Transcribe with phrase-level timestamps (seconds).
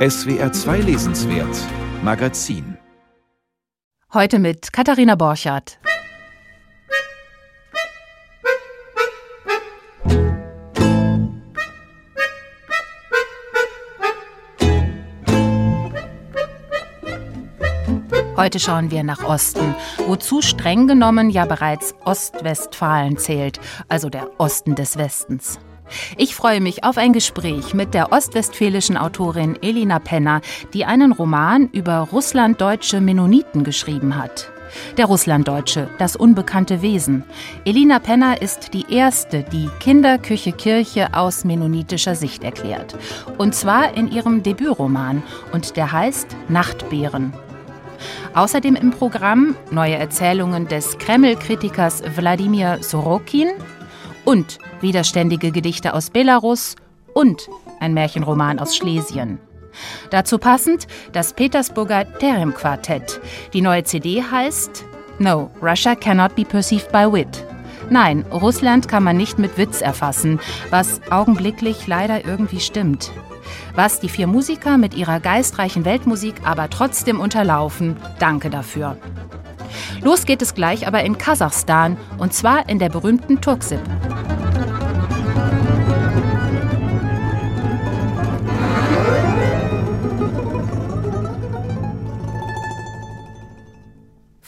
[0.00, 1.54] SWR 2 Lesenswert
[2.02, 2.78] Magazin
[4.14, 5.78] Heute mit Katharina Borchardt.
[18.38, 19.74] Heute schauen wir nach Osten,
[20.06, 23.60] wozu streng genommen ja bereits Ostwestfalen zählt,
[23.90, 25.60] also der Osten des Westens.
[26.16, 30.40] Ich freue mich auf ein Gespräch mit der ostwestfälischen Autorin Elina Penner,
[30.72, 34.50] die einen Roman über russlanddeutsche Mennoniten geschrieben hat.
[34.96, 37.24] Der Russlanddeutsche, das unbekannte Wesen.
[37.64, 42.96] Elina Penner ist die erste, die Kinderküche Kirche aus mennonitischer Sicht erklärt.
[43.38, 45.22] Und zwar in ihrem Debütroman.
[45.52, 47.32] Und der heißt Nachtbeeren.
[48.34, 53.48] Außerdem im Programm neue Erzählungen des Kreml-Kritikers Wladimir Sorokin
[54.24, 56.76] und widerständige Gedichte aus Belarus
[57.14, 57.48] und
[57.80, 59.38] ein Märchenroman aus Schlesien.
[60.10, 63.20] Dazu passend das Petersburger Terem Quartett.
[63.52, 64.84] Die neue CD heißt
[65.18, 67.44] No, Russia cannot be perceived by wit.
[67.90, 70.40] Nein, Russland kann man nicht mit Witz erfassen,
[70.70, 73.10] was augenblicklich leider irgendwie stimmt.
[73.74, 78.96] Was die vier Musiker mit ihrer geistreichen Weltmusik aber trotzdem unterlaufen, danke dafür.
[80.02, 83.80] Los geht es gleich aber in Kasachstan und zwar in der berühmten Turksip.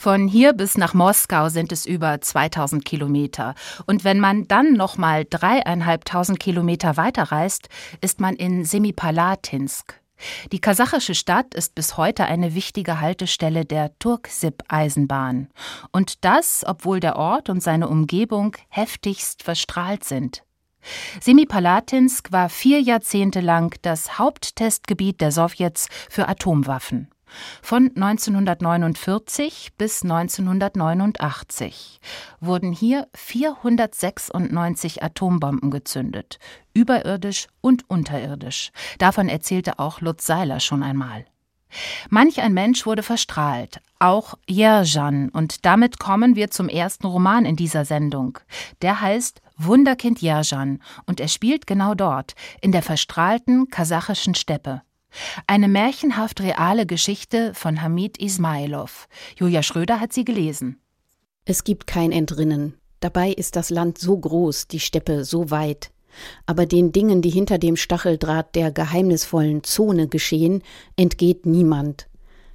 [0.03, 3.55] Von hier bis nach Moskau sind es über 2000 Kilometer.
[3.85, 7.69] Und wenn man dann nochmal dreieinhalbtausend Kilometer weiterreist,
[8.01, 10.02] ist man in Semipalatinsk.
[10.51, 15.49] Die kasachische Stadt ist bis heute eine wichtige Haltestelle der Turksip-Eisenbahn.
[15.91, 20.43] Und das, obwohl der Ort und seine Umgebung heftigst verstrahlt sind.
[21.21, 27.12] Semipalatinsk war vier Jahrzehnte lang das Haupttestgebiet der Sowjets für Atomwaffen.
[27.61, 31.99] Von 1949 bis 1989
[32.39, 36.39] wurden hier 496 Atombomben gezündet,
[36.73, 38.71] überirdisch und unterirdisch.
[38.97, 41.25] Davon erzählte auch Lutz Seiler schon einmal.
[42.09, 47.55] Manch ein Mensch wurde verstrahlt, auch Jerjan, und damit kommen wir zum ersten Roman in
[47.55, 48.39] dieser Sendung.
[48.81, 54.81] Der heißt Wunderkind Jerjan und er spielt genau dort, in der verstrahlten kasachischen Steppe.
[55.47, 59.07] Eine märchenhaft reale Geschichte von Hamid Ismailov.
[59.37, 60.79] Julia Schröder hat sie gelesen.
[61.45, 62.75] Es gibt kein Entrinnen.
[62.99, 65.91] Dabei ist das Land so groß, die Steppe so weit.
[66.45, 70.61] Aber den Dingen, die hinter dem Stacheldraht der geheimnisvollen Zone geschehen,
[70.95, 72.07] entgeht niemand.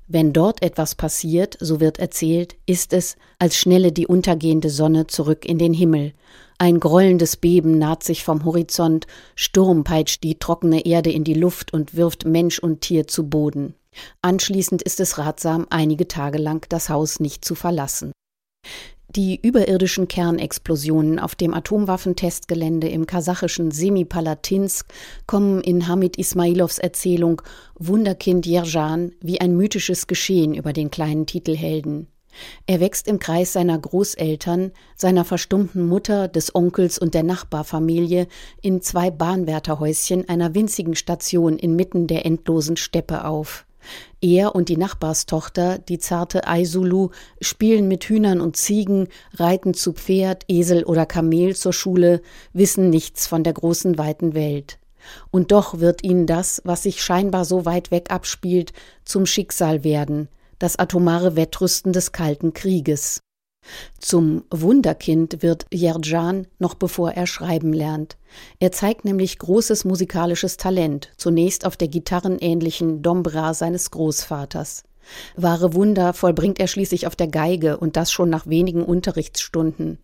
[0.06, 5.44] Wenn dort etwas passiert, so wird erzählt, ist es, als schnelle die untergehende Sonne zurück
[5.44, 6.14] in den Himmel
[6.58, 11.72] ein grollendes Beben naht sich vom Horizont, Sturm peitscht die trockene Erde in die Luft
[11.72, 13.74] und wirft Mensch und Tier zu Boden.
[14.22, 18.12] Anschließend ist es ratsam, einige Tage lang das Haus nicht zu verlassen.
[19.10, 24.86] Die überirdischen Kernexplosionen auf dem Atomwaffentestgelände im kasachischen Semipalatinsk
[25.26, 27.41] kommen in Hamid Ismailovs Erzählung
[27.78, 32.08] Wunderkind Jerjan wie ein mythisches Geschehen über den kleinen Titelhelden.
[32.66, 38.26] Er wächst im Kreis seiner Großeltern, seiner verstummten Mutter, des Onkels und der Nachbarfamilie
[38.62, 43.66] in zwei Bahnwärterhäuschen einer winzigen Station inmitten der endlosen Steppe auf.
[44.21, 47.10] Er und die Nachbarstochter, die zarte Aisulu,
[47.41, 52.21] spielen mit Hühnern und Ziegen, reiten zu Pferd, Esel oder Kamel zur Schule,
[52.53, 54.78] wissen nichts von der großen weiten Welt.
[55.31, 58.72] Und doch wird ihnen das, was sich scheinbar so weit weg abspielt,
[59.04, 63.20] zum Schicksal werden, das atomare Wettrüsten des Kalten Krieges.
[63.98, 68.16] Zum Wunderkind wird Jerjan noch bevor er schreiben lernt.
[68.60, 74.84] Er zeigt nämlich großes musikalisches Talent, zunächst auf der gitarrenähnlichen Dombra seines Großvaters.
[75.36, 79.98] Wahre Wunder vollbringt er schließlich auf der Geige und das schon nach wenigen Unterrichtsstunden.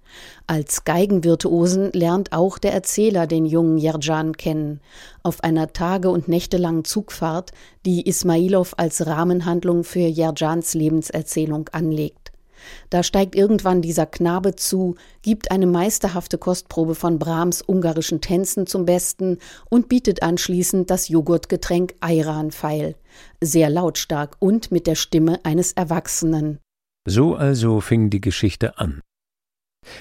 [0.47, 4.81] Als Geigenvirtuosen lernt auch der Erzähler den jungen Jerjan kennen.
[5.23, 7.53] Auf einer tage- und nächtelangen Zugfahrt,
[7.85, 12.33] die Ismailov als Rahmenhandlung für Jerjans Lebenserzählung anlegt.
[12.91, 18.85] Da steigt irgendwann dieser Knabe zu, gibt eine meisterhafte Kostprobe von Brahms ungarischen Tänzen zum
[18.85, 19.39] Besten
[19.69, 22.95] und bietet anschließend das Joghurtgetränk Ayran feil.
[23.41, 26.59] Sehr lautstark und mit der Stimme eines Erwachsenen.
[27.07, 29.01] So also fing die Geschichte an.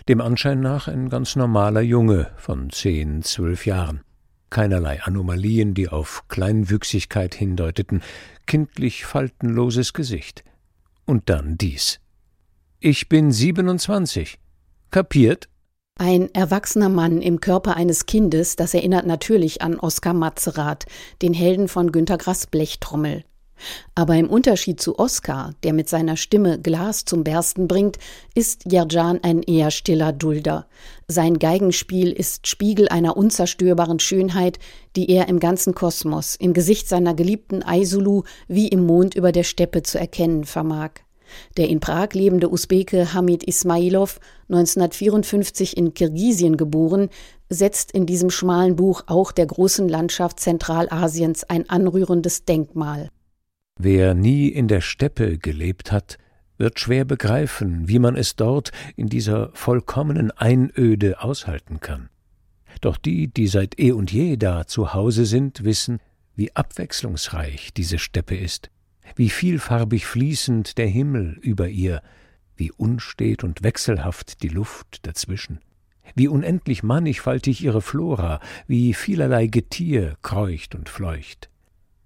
[0.08, 4.02] Dem Anschein nach ein ganz normaler Junge von zehn, zwölf Jahren.
[4.50, 8.04] Keinerlei Anomalien, die auf Kleinwüchsigkeit hindeuteten,
[8.46, 10.44] kindlich faltenloses Gesicht.
[11.06, 12.00] Und dann dies.
[12.80, 14.38] Ich bin 27.
[14.92, 15.50] Kapiert?
[16.00, 20.86] Ein erwachsener Mann im Körper eines Kindes, das erinnert natürlich an Oskar Matzerath,
[21.22, 23.24] den Helden von Günter Grass Blechtrommel.
[23.94, 28.00] Aber im Unterschied zu Oskar, der mit seiner Stimme Glas zum Bersten bringt,
[28.34, 30.68] ist Jerjan ein eher stiller Dulder.
[31.08, 34.58] Sein Geigenspiel ist Spiegel einer unzerstörbaren Schönheit,
[34.96, 39.44] die er im ganzen Kosmos, im Gesicht seiner geliebten Aisulu wie im Mond über der
[39.44, 41.03] Steppe zu erkennen vermag.
[41.58, 44.20] Der in Prag lebende Usbeke Hamid Ismailov,
[44.50, 47.10] 1954 in Kirgisien geboren,
[47.50, 53.10] setzt in diesem schmalen Buch auch der großen Landschaft Zentralasiens ein anrührendes Denkmal.
[53.80, 56.18] Wer nie in der Steppe gelebt hat,
[56.58, 62.10] wird schwer begreifen, wie man es dort in dieser vollkommenen Einöde aushalten kann.
[62.82, 66.00] Doch die, die seit eh und je da zu Hause sind, wissen,
[66.36, 68.70] wie abwechslungsreich diese Steppe ist,
[69.16, 72.02] wie vielfarbig fließend der Himmel über ihr,
[72.56, 75.60] wie unstet und wechselhaft die Luft dazwischen,
[76.16, 81.50] wie unendlich mannigfaltig ihre Flora, wie vielerlei Getier kreucht und fleucht.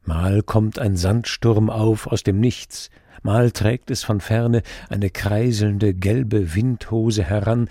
[0.04, 2.90] Mal kommt ein Sandsturm auf aus dem Nichts,
[3.24, 7.68] mal trägt es von ferne eine kreiselnde gelbe Windhose heran,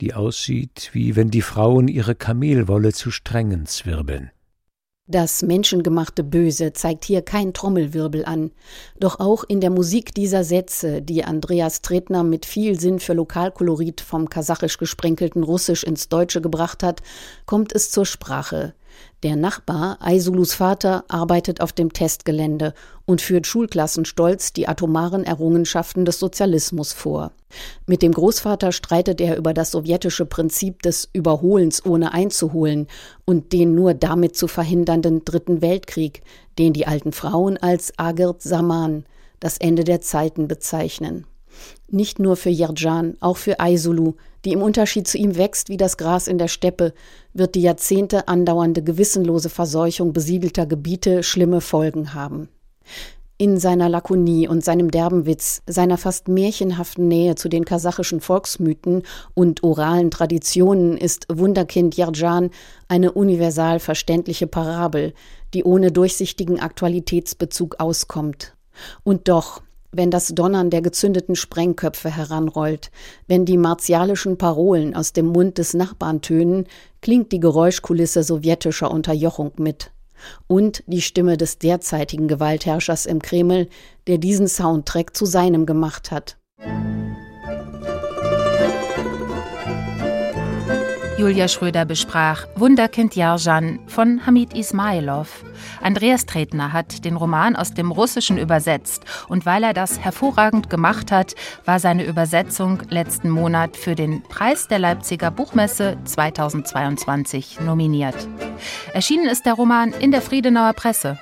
[0.00, 4.30] die aussieht, wie wenn die Frauen ihre Kamelwolle zu Strängen zwirbeln.
[5.12, 8.50] Das menschengemachte Böse zeigt hier kein Trommelwirbel an.
[8.98, 14.00] Doch auch in der Musik dieser Sätze, die Andreas Tretner mit viel Sinn für Lokalkolorit
[14.00, 17.02] vom kasachisch gesprenkelten Russisch ins Deutsche gebracht hat,
[17.44, 18.72] kommt es zur Sprache.
[19.22, 22.74] Der Nachbar, Aisulus Vater, arbeitet auf dem Testgelände
[23.04, 27.30] und führt Schulklassen stolz die atomaren Errungenschaften des Sozialismus vor.
[27.86, 32.88] Mit dem Großvater streitet er über das sowjetische Prinzip des Überholens ohne einzuholen
[33.24, 36.22] und den nur damit zu verhindernden Dritten Weltkrieg,
[36.58, 39.04] den die alten Frauen als Agirt Saman,
[39.38, 41.26] das Ende der Zeiten bezeichnen.
[41.88, 44.14] Nicht nur für Yerjan, auch für Aisulu,
[44.44, 46.94] die im Unterschied zu ihm wächst wie das Gras in der Steppe,
[47.32, 52.48] wird die Jahrzehnte andauernde gewissenlose Verseuchung besiedelter Gebiete schlimme Folgen haben.
[53.38, 59.02] In seiner Lakonie und seinem derben Witz, seiner fast märchenhaften Nähe zu den kasachischen Volksmythen
[59.34, 62.50] und oralen Traditionen ist Wunderkind Yerjan
[62.86, 65.12] eine universal verständliche Parabel,
[65.54, 68.54] die ohne durchsichtigen Aktualitätsbezug auskommt.
[69.02, 72.90] Und doch, wenn das Donnern der gezündeten Sprengköpfe heranrollt,
[73.26, 76.66] wenn die martialischen Parolen aus dem Mund des Nachbarn tönen,
[77.02, 79.92] klingt die Geräuschkulisse sowjetischer Unterjochung mit.
[80.46, 83.68] Und die Stimme des derzeitigen Gewaltherrschers im Kreml,
[84.06, 86.38] der diesen Soundtrack zu seinem gemacht hat.
[91.22, 95.44] Julia Schröder besprach Wunderkind Jarjan von Hamid Ismailov.
[95.80, 101.12] Andreas Tretner hat den Roman aus dem Russischen übersetzt und weil er das hervorragend gemacht
[101.12, 108.16] hat, war seine Übersetzung letzten Monat für den Preis der Leipziger Buchmesse 2022 nominiert.
[108.92, 111.20] Erschienen ist der Roman in der Friedenauer Presse.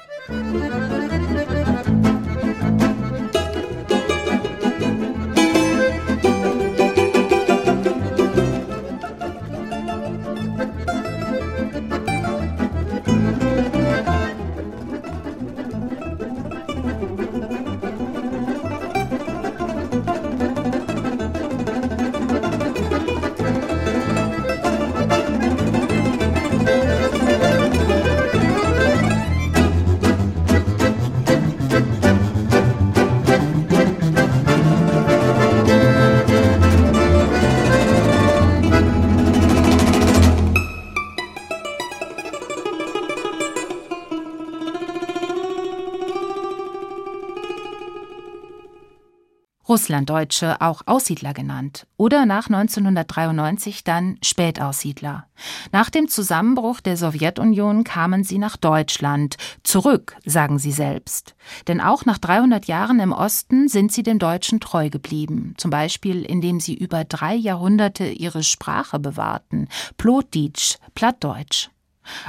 [49.71, 55.29] Russlanddeutsche, auch Aussiedler genannt, oder nach 1993 dann Spätaussiedler.
[55.71, 61.37] Nach dem Zusammenbruch der Sowjetunion kamen sie nach Deutschland, zurück, sagen sie selbst.
[61.69, 66.25] Denn auch nach 300 Jahren im Osten sind sie dem Deutschen treu geblieben, zum Beispiel
[66.25, 71.71] indem sie über drei Jahrhunderte ihre Sprache bewahrten, Plotitsch, Plattdeutsch.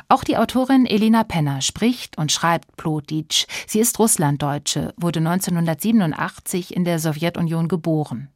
[0.07, 3.45] Auch die Autorin Elina Penner spricht und schreibt Plotitsch.
[3.67, 8.29] Sie ist Russlanddeutsche, wurde 1987 in der Sowjetunion geboren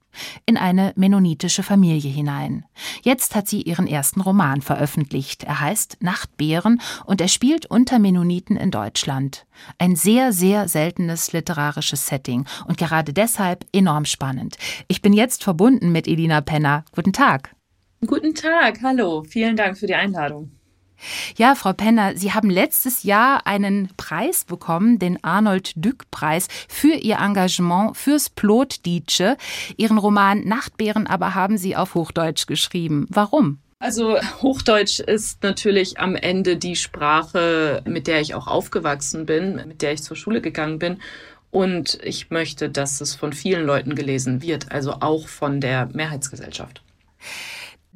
[0.46, 2.66] in eine mennonitische Familie hinein.
[3.04, 5.44] Jetzt hat sie ihren ersten Roman veröffentlicht.
[5.44, 9.46] Er heißt Nachtbären und er spielt unter Mennoniten in Deutschland.
[9.78, 14.58] Ein sehr, sehr seltenes literarisches Setting und gerade deshalb enorm spannend.
[14.88, 16.86] Ich bin jetzt verbunden mit Elina Penner.
[16.94, 17.56] Guten Tag.
[18.06, 19.24] Guten Tag, hallo.
[19.24, 20.52] Vielen Dank für die Einladung.
[21.38, 27.18] Ja, Frau Penner, Sie haben letztes Jahr einen Preis bekommen, den Arnold Dück-Preis, für Ihr
[27.18, 29.38] Engagement fürs Plotdietsche.
[29.78, 33.08] Ihren Roman Nachtbären aber haben Sie auf Hochdeutsch geschrieben.
[33.10, 33.60] Warum?
[33.80, 39.82] Also Hochdeutsch ist natürlich am Ende die Sprache, mit der ich auch aufgewachsen bin, mit
[39.82, 41.02] der ich zur Schule gegangen bin.
[41.52, 46.82] Und ich möchte, dass es von vielen Leuten gelesen wird, also auch von der Mehrheitsgesellschaft.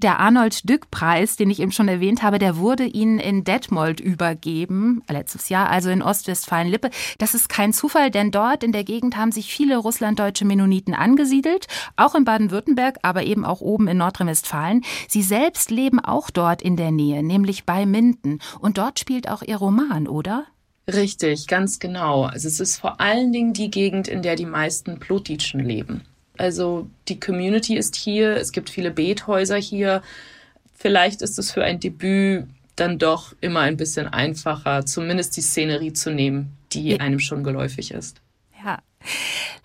[0.02, 5.04] Der Arnold Dück-Preis, den ich eben schon erwähnt habe, der wurde Ihnen in Detmold übergeben,
[5.10, 6.90] letztes Jahr, also in Ostwestfalen-Lippe.
[7.18, 11.68] Das ist kein Zufall, denn dort in der Gegend haben sich viele russlanddeutsche Mennoniten angesiedelt,
[11.98, 14.86] auch in Baden-Württemberg, aber eben auch oben in Nordrhein-Westfalen.
[15.10, 18.40] Sie selbst leben auch dort in der Nähe, nämlich bei Minden.
[18.62, 20.46] Und dort spielt auch Ihr Roman, oder?
[20.88, 22.24] Richtig, ganz genau.
[22.24, 26.06] Also es ist vor allen Dingen die Gegend, in der die meisten Plotitschen leben.
[26.40, 30.02] Also die Community ist hier, es gibt viele Bethäuser hier.
[30.74, 32.46] Vielleicht ist es für ein Debüt
[32.78, 37.92] dann doch immer ein bisschen einfacher, zumindest die Szenerie zu nehmen, die einem schon geläufig
[37.92, 38.22] ist.
[38.64, 38.80] Ja.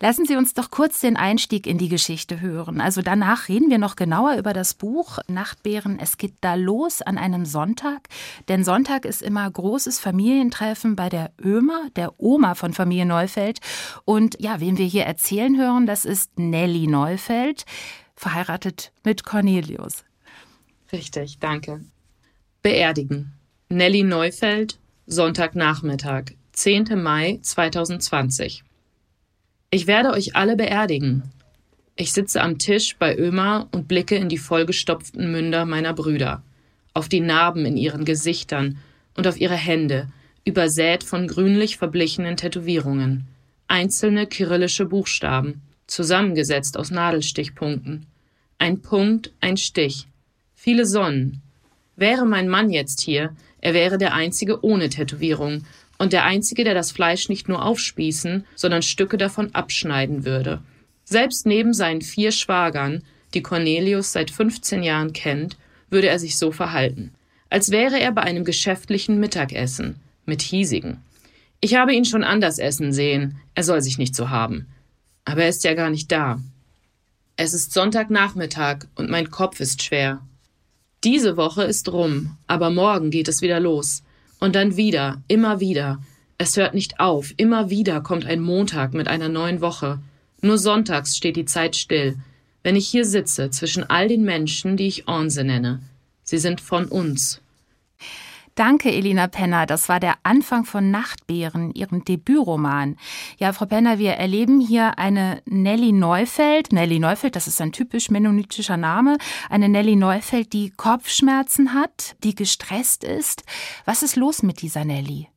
[0.01, 2.81] Lassen Sie uns doch kurz den Einstieg in die Geschichte hören.
[2.81, 5.99] Also danach reden wir noch genauer über das Buch Nachtbären.
[5.99, 8.09] Es geht da los an einem Sonntag,
[8.47, 13.59] denn Sonntag ist immer großes Familientreffen bei der Ömer, der Oma von Familie Neufeld.
[14.03, 17.65] Und ja, wen wir hier erzählen hören, das ist Nelly Neufeld,
[18.15, 20.03] verheiratet mit Cornelius.
[20.91, 21.83] Richtig, danke.
[22.61, 23.33] Beerdigen.
[23.69, 27.01] Nelly Neufeld, Sonntagnachmittag, 10.
[27.01, 28.64] Mai 2020.
[29.69, 31.23] Ich werde euch alle beerdigen.
[31.95, 36.43] Ich sitze am Tisch bei Ömer und blicke in die vollgestopften Münder meiner Brüder,
[36.93, 38.77] auf die Narben in ihren Gesichtern
[39.15, 40.07] und auf ihre Hände,
[40.45, 43.27] übersät von grünlich verblichenen Tätowierungen,
[43.67, 48.05] einzelne kyrillische Buchstaben, zusammengesetzt aus Nadelstichpunkten.
[48.57, 50.07] Ein Punkt, ein Stich.
[50.53, 51.41] Viele Sonnen.
[51.95, 55.63] Wäre mein Mann jetzt hier, er wäre der einzige ohne Tätowierung
[55.97, 60.61] und der Einzige, der das Fleisch nicht nur aufspießen, sondern Stücke davon abschneiden würde.
[61.03, 65.57] Selbst neben seinen vier Schwagern, die Cornelius seit 15 Jahren kennt,
[65.89, 67.11] würde er sich so verhalten,
[67.49, 70.97] als wäre er bei einem geschäftlichen Mittagessen mit hiesigen.
[71.61, 74.67] Ich habe ihn schon anders essen sehen, er soll sich nicht so haben.
[75.25, 76.39] Aber er ist ja gar nicht da.
[77.37, 80.21] Es ist Sonntagnachmittag und mein Kopf ist schwer.
[81.03, 84.03] Diese Woche ist rum, aber morgen geht es wieder los.
[84.39, 85.99] Und dann wieder, immer wieder.
[86.37, 87.33] Es hört nicht auf.
[87.37, 89.99] Immer wieder kommt ein Montag mit einer neuen Woche.
[90.41, 92.17] Nur sonntags steht die Zeit still.
[92.61, 95.81] Wenn ich hier sitze, zwischen all den Menschen, die ich Onze nenne.
[96.23, 97.41] Sie sind von uns.
[98.55, 99.65] Danke, Elina Penner.
[99.65, 102.95] Das war der Anfang von Nachtbären, Ihrem Debütroman.
[103.37, 106.71] Ja, Frau Penner, wir erleben hier eine Nelly Neufeld.
[106.71, 109.17] Nelly Neufeld, das ist ein typisch mennonitischer Name.
[109.49, 113.43] Eine Nelly Neufeld, die Kopfschmerzen hat, die gestresst ist.
[113.83, 115.27] Was ist los mit dieser Nelly?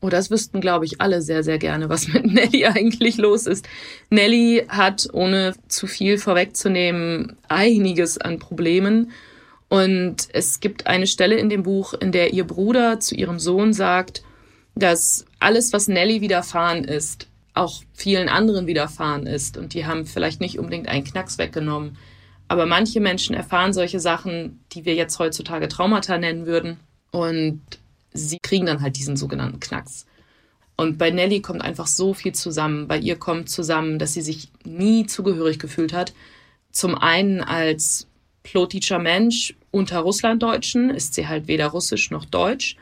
[0.00, 3.66] Oh, das wüssten, glaube ich, alle sehr, sehr gerne, was mit Nelly eigentlich los ist.
[4.10, 9.10] Nelly hat, ohne zu viel vorwegzunehmen, einiges an Problemen
[9.68, 13.72] und es gibt eine Stelle in dem Buch, in der ihr Bruder zu ihrem Sohn
[13.72, 14.22] sagt,
[14.74, 19.56] dass alles, was Nelly widerfahren ist, auch vielen anderen widerfahren ist.
[19.56, 21.96] Und die haben vielleicht nicht unbedingt einen Knacks weggenommen.
[22.48, 26.78] Aber manche Menschen erfahren solche Sachen, die wir jetzt heutzutage Traumata nennen würden.
[27.10, 27.60] Und
[28.12, 30.06] sie kriegen dann halt diesen sogenannten Knacks.
[30.76, 32.88] Und bei Nelly kommt einfach so viel zusammen.
[32.88, 36.12] Bei ihr kommt zusammen, dass sie sich nie zugehörig gefühlt hat.
[36.72, 38.08] Zum einen als
[38.44, 39.56] plotischer Mensch.
[39.72, 42.76] Unter Russlanddeutschen ist sie halt weder russisch noch deutsch.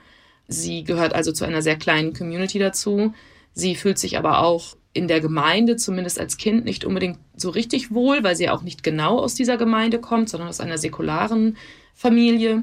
[0.47, 3.15] Sie gehört also zu einer sehr kleinen Community dazu.
[3.55, 7.93] Sie fühlt sich aber auch in der Gemeinde, zumindest als Kind, nicht unbedingt so richtig
[7.95, 11.57] wohl, weil sie auch nicht genau aus dieser Gemeinde kommt, sondern aus einer säkularen
[11.95, 12.63] Familie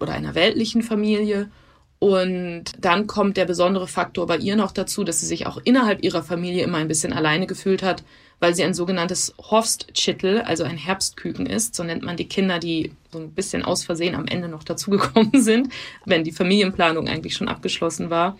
[0.00, 1.50] oder einer weltlichen Familie.
[1.98, 6.04] Und dann kommt der besondere Faktor bei ihr noch dazu, dass sie sich auch innerhalb
[6.04, 8.04] ihrer Familie immer ein bisschen alleine gefühlt hat,
[8.38, 11.74] weil sie ein sogenanntes Horstschittel, also ein Herbstküken ist.
[11.74, 15.32] So nennt man die Kinder, die so ein bisschen aus Versehen am Ende noch dazugekommen
[15.42, 15.72] sind,
[16.04, 18.38] wenn die Familienplanung eigentlich schon abgeschlossen war.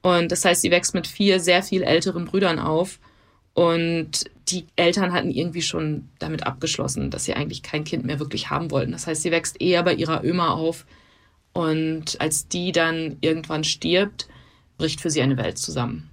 [0.00, 2.98] Und das heißt, sie wächst mit vier sehr viel älteren Brüdern auf.
[3.52, 8.48] Und die Eltern hatten irgendwie schon damit abgeschlossen, dass sie eigentlich kein Kind mehr wirklich
[8.48, 8.92] haben wollten.
[8.92, 10.86] Das heißt, sie wächst eher bei ihrer Öma auf.
[11.56, 14.28] Und als die dann irgendwann stirbt,
[14.76, 16.10] bricht für sie eine Welt zusammen.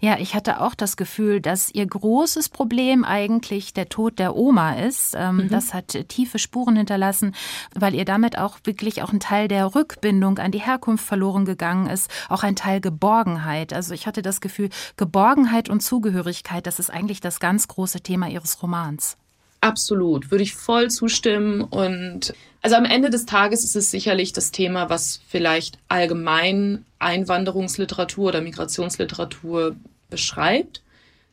[0.00, 4.74] Ja, ich hatte auch das Gefühl, dass ihr großes Problem eigentlich der Tod der Oma
[4.74, 5.14] ist.
[5.14, 5.48] Ähm, mhm.
[5.50, 7.34] Das hat tiefe Spuren hinterlassen,
[7.74, 11.86] weil ihr damit auch wirklich auch ein Teil der Rückbindung an die Herkunft verloren gegangen
[11.86, 13.74] ist, auch ein Teil Geborgenheit.
[13.74, 18.28] Also ich hatte das Gefühl, Geborgenheit und Zugehörigkeit, das ist eigentlich das ganz große Thema
[18.28, 19.18] ihres Romans.
[19.60, 21.62] Absolut, würde ich voll zustimmen.
[21.62, 28.28] Und also am Ende des Tages ist es sicherlich das Thema, was vielleicht allgemein Einwanderungsliteratur
[28.28, 29.76] oder Migrationsliteratur
[30.10, 30.82] beschreibt.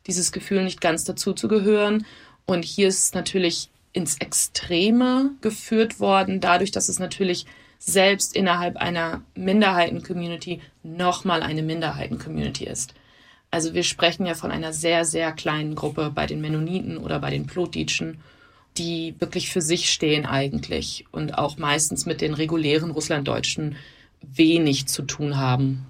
[0.06, 2.06] Dieses Gefühl, nicht ganz dazuzugehören.
[2.46, 7.46] Und hier ist es natürlich ins Extreme geführt worden, dadurch, dass es natürlich
[7.78, 12.94] selbst innerhalb einer Minderheiten-Community nochmal eine Minderheiten-Community ist.
[13.56, 17.30] Also wir sprechen ja von einer sehr, sehr kleinen Gruppe bei den Mennoniten oder bei
[17.30, 18.18] den Plotitschen,
[18.76, 23.76] die wirklich für sich stehen eigentlich und auch meistens mit den regulären Russlanddeutschen
[24.20, 25.86] wenig zu tun haben.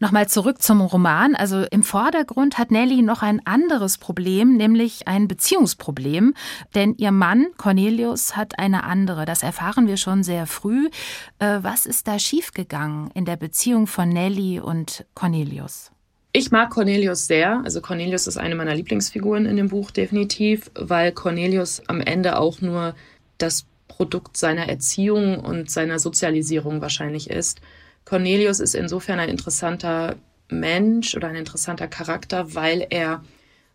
[0.00, 1.34] Nochmal zurück zum Roman.
[1.34, 6.34] Also im Vordergrund hat Nelly noch ein anderes Problem, nämlich ein Beziehungsproblem.
[6.74, 9.24] Denn ihr Mann Cornelius hat eine andere.
[9.24, 10.90] Das erfahren wir schon sehr früh.
[11.38, 15.91] Äh, was ist da schiefgegangen in der Beziehung von Nelly und Cornelius?
[16.34, 17.60] Ich mag Cornelius sehr.
[17.64, 22.62] Also Cornelius ist eine meiner Lieblingsfiguren in dem Buch definitiv, weil Cornelius am Ende auch
[22.62, 22.94] nur
[23.36, 27.60] das Produkt seiner Erziehung und seiner Sozialisierung wahrscheinlich ist.
[28.06, 30.16] Cornelius ist insofern ein interessanter
[30.48, 33.22] Mensch oder ein interessanter Charakter, weil er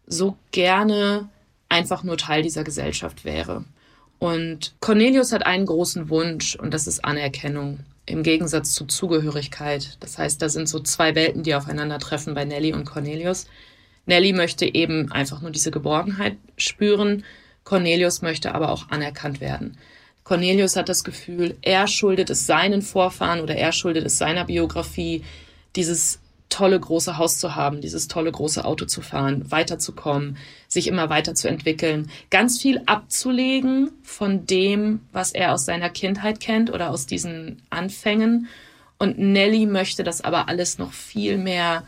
[0.07, 1.29] so gerne
[1.69, 3.65] einfach nur Teil dieser Gesellschaft wäre.
[4.17, 9.97] Und Cornelius hat einen großen Wunsch und das ist Anerkennung im Gegensatz zu Zugehörigkeit.
[9.99, 13.45] Das heißt, da sind so zwei Welten, die aufeinandertreffen bei Nelly und Cornelius.
[14.07, 17.23] Nelly möchte eben einfach nur diese Geborgenheit spüren.
[17.65, 19.77] Cornelius möchte aber auch anerkannt werden.
[20.23, 25.23] Cornelius hat das Gefühl, er schuldet es seinen Vorfahren oder er schuldet es seiner Biografie,
[25.75, 30.37] dieses tolle große Haus zu haben, dieses tolle große Auto zu fahren, weiterzukommen,
[30.67, 36.89] sich immer weiterzuentwickeln, ganz viel abzulegen von dem, was er aus seiner Kindheit kennt oder
[36.89, 38.47] aus diesen Anfängen.
[38.97, 41.83] Und Nelly möchte das aber alles noch viel mehr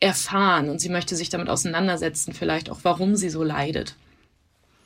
[0.00, 3.96] erfahren und sie möchte sich damit auseinandersetzen, vielleicht auch, warum sie so leidet.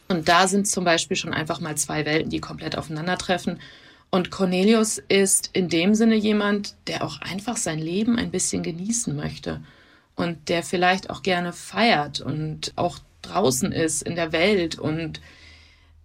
[0.08, 3.60] Und da sind zum Beispiel schon einfach mal zwei Welten, die komplett aufeinandertreffen.
[4.14, 9.16] Und Cornelius ist in dem Sinne jemand, der auch einfach sein Leben ein bisschen genießen
[9.16, 9.62] möchte
[10.16, 14.78] und der vielleicht auch gerne feiert und auch draußen ist in der Welt.
[14.78, 15.22] Und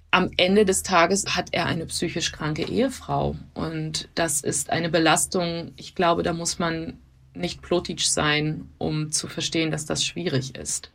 [0.09, 3.35] am Ende des Tages hat er eine psychisch kranke Ehefrau.
[3.53, 5.73] Und das ist eine Belastung.
[5.75, 6.97] Ich glaube, da muss man
[7.33, 10.91] nicht plotisch sein, um zu verstehen, dass das schwierig ist.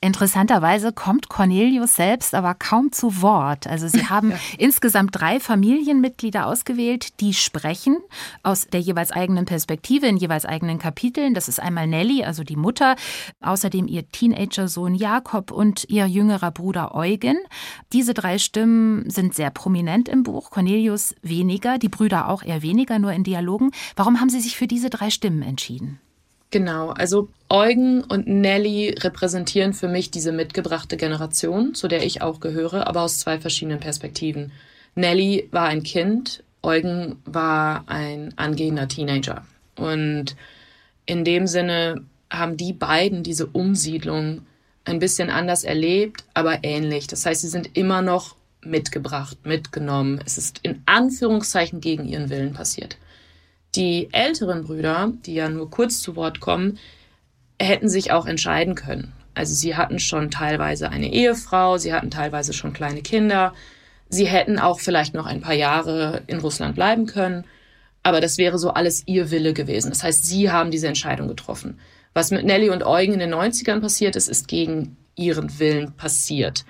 [0.00, 3.66] Interessanterweise kommt Cornelius selbst aber kaum zu Wort.
[3.66, 4.38] Also Sie haben ja.
[4.56, 7.98] insgesamt drei Familienmitglieder ausgewählt, die sprechen
[8.44, 11.34] aus der jeweils eigenen Perspektive in jeweils eigenen Kapiteln.
[11.34, 12.94] Das ist einmal Nelly, also die Mutter,
[13.40, 17.36] außerdem ihr Teenager-Sohn Jakob und ihr jüngerer Bruder Eugen.
[17.92, 23.00] Diese drei Stimmen sind sehr prominent im Buch, Cornelius weniger, die Brüder auch eher weniger,
[23.00, 23.72] nur in Dialogen.
[23.96, 25.98] Warum haben Sie sich für diese drei Stimmen entschieden?
[26.50, 32.40] Genau, also Eugen und Nelly repräsentieren für mich diese mitgebrachte Generation, zu der ich auch
[32.40, 34.52] gehöre, aber aus zwei verschiedenen Perspektiven.
[34.94, 39.46] Nelly war ein Kind, Eugen war ein angehender Teenager.
[39.76, 40.36] Und
[41.06, 44.42] in dem Sinne haben die beiden diese Umsiedlung
[44.84, 47.06] ein bisschen anders erlebt, aber ähnlich.
[47.06, 50.20] Das heißt, sie sind immer noch mitgebracht, mitgenommen.
[50.24, 52.96] Es ist in Anführungszeichen gegen ihren Willen passiert.
[53.74, 56.78] Die älteren Brüder, die ja nur kurz zu Wort kommen,
[57.60, 59.12] hätten sich auch entscheiden können.
[59.34, 63.54] Also sie hatten schon teilweise eine Ehefrau, sie hatten teilweise schon kleine Kinder,
[64.08, 67.44] sie hätten auch vielleicht noch ein paar Jahre in Russland bleiben können,
[68.02, 69.90] aber das wäre so alles ihr Wille gewesen.
[69.90, 71.78] Das heißt, sie haben diese Entscheidung getroffen.
[72.14, 76.64] Was mit Nelly und Eugen in den 90ern passiert ist, ist gegen ihren Willen passiert.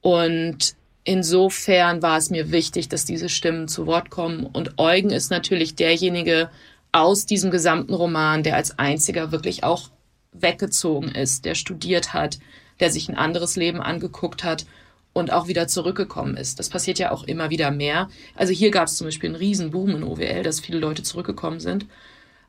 [0.00, 4.44] Und insofern war es mir wichtig, dass diese Stimmen zu Wort kommen.
[4.44, 6.50] Und Eugen ist natürlich derjenige
[6.92, 9.90] aus diesem gesamten Roman, der als einziger wirklich auch
[10.32, 12.38] weggezogen ist, der studiert hat,
[12.80, 14.66] der sich ein anderes Leben angeguckt hat
[15.12, 16.58] und auch wieder zurückgekommen ist.
[16.58, 18.08] Das passiert ja auch immer wieder mehr.
[18.34, 21.86] Also hier gab es zum Beispiel einen Riesenboom in OWL, dass viele Leute zurückgekommen sind.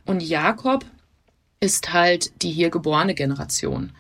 [0.06, 0.86] Und Jakob
[1.60, 3.92] ist halt die hier geborene Generation.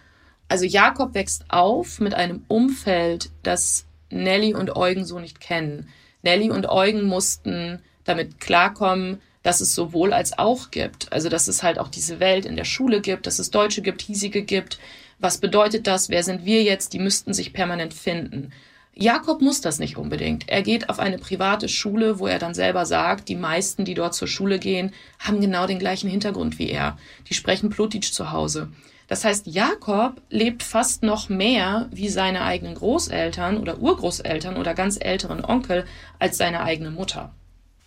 [0.50, 5.89] Also Jakob wächst auf mit einem Umfeld, das Nelly und Eugen so nicht kennen.
[6.22, 11.12] Nelly und Eugen mussten damit klarkommen, dass es sowohl als auch gibt.
[11.13, 14.02] Also, dass es halt auch diese Welt in der Schule gibt, dass es Deutsche gibt,
[14.02, 14.80] Hiesige gibt.
[15.20, 16.10] Was bedeutet das?
[16.10, 16.93] Wer sind wir jetzt?
[16.93, 18.52] Die müssten sich permanent finden.
[19.00, 20.50] Jakob muss das nicht unbedingt.
[20.50, 24.15] Er geht auf eine private Schule, wo er dann selber sagt, die meisten, die dort
[24.15, 26.98] zur Schule gehen, haben genau den gleichen Hintergrund wie er.
[27.30, 28.70] Die sprechen Plotitsch zu Hause.
[29.08, 34.98] Das heißt, Jakob lebt fast noch mehr wie seine eigenen Großeltern oder Urgroßeltern oder ganz
[35.00, 35.86] älteren Onkel
[36.20, 37.34] als seine eigene Mutter.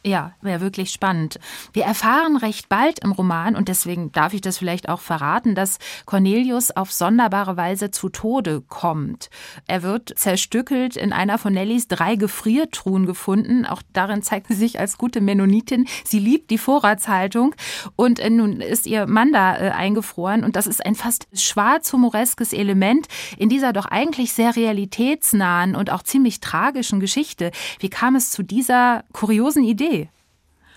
[0.03, 1.39] Ja, wäre wirklich spannend.
[1.75, 5.79] Wir erfahren recht bald im Roman, und deswegen darf ich das vielleicht auch verraten, dass
[6.07, 9.29] Cornelius auf sonderbare Weise zu Tode kommt.
[9.67, 13.67] Er wird zerstückelt in einer von Nellys drei Gefriertruhen gefunden.
[13.67, 15.87] Auch darin zeigt sie sich als gute Mennonitin.
[16.03, 17.55] Sie liebt die Vorratshaltung
[17.95, 22.55] und äh, nun ist ihr Mann da äh, eingefroren und das ist ein fast schwarz-humoreskes
[22.55, 27.51] Element in dieser doch eigentlich sehr realitätsnahen und auch ziemlich tragischen Geschichte.
[27.81, 30.00] Wie kam es zu dieser kuriosen Idee?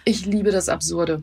[0.05, 1.21] Ich liebe das Absurde.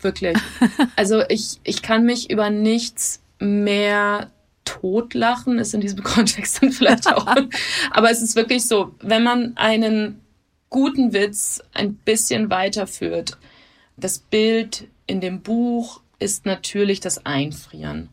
[0.00, 0.36] Wirklich.
[0.96, 4.30] Also ich, ich kann mich über nichts mehr
[4.64, 7.26] totlachen, ist in diesem Kontext dann vielleicht auch.
[7.90, 10.20] Aber es ist wirklich so, wenn man einen
[10.70, 13.36] guten Witz ein bisschen weiterführt,
[13.96, 18.08] das Bild in dem Buch ist natürlich das Einfrieren.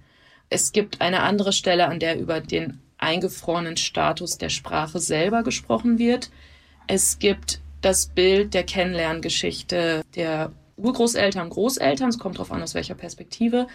[0.49, 5.99] Es gibt eine andere Stelle, an der über den eingefrorenen Status der Sprache selber gesprochen
[5.99, 6.32] wird.
[6.88, 12.10] Es gibt das Bild der Kennenlerngeschichte der Urgroßeltern, Großeltern.
[12.10, 13.68] Es kommt darauf an, aus welcher Perspektive.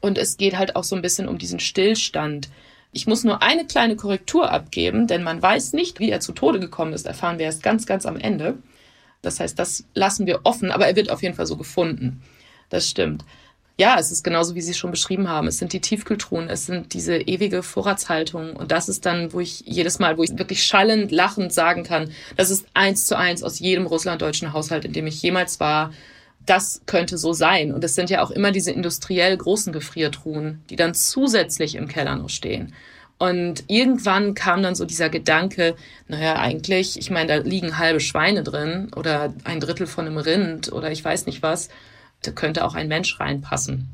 [0.00, 2.48] Und es geht halt auch so ein bisschen um diesen Stillstand.
[2.92, 6.60] Ich muss nur eine kleine Korrektur abgeben, denn man weiß nicht, wie er zu Tode
[6.60, 7.06] gekommen ist.
[7.06, 8.58] Erfahren wir erst ganz, ganz am Ende.
[9.22, 12.22] Das heißt, das lassen wir offen, aber er wird auf jeden Fall so gefunden.
[12.70, 13.24] Das stimmt
[13.78, 15.46] ja, es ist genauso, wie Sie es schon beschrieben haben.
[15.46, 18.56] Es sind die Tiefkühltruhen, es sind diese ewige Vorratshaltung.
[18.56, 22.10] Und das ist dann, wo ich jedes Mal, wo ich wirklich schallend, lachend sagen kann,
[22.36, 25.92] das ist eins zu eins aus jedem russlanddeutschen Haushalt, in dem ich jemals war.
[26.44, 27.72] Das könnte so sein.
[27.72, 32.16] Und es sind ja auch immer diese industriell großen Gefriertruhen, die dann zusätzlich im Keller
[32.16, 32.74] noch stehen.
[33.18, 35.76] Und irgendwann kam dann so dieser Gedanke,
[36.08, 40.72] naja, eigentlich, ich meine, da liegen halbe Schweine drin oder ein Drittel von einem Rind
[40.72, 41.68] oder ich weiß nicht was.
[42.22, 43.88] Da könnte auch ein Mensch reinpassen.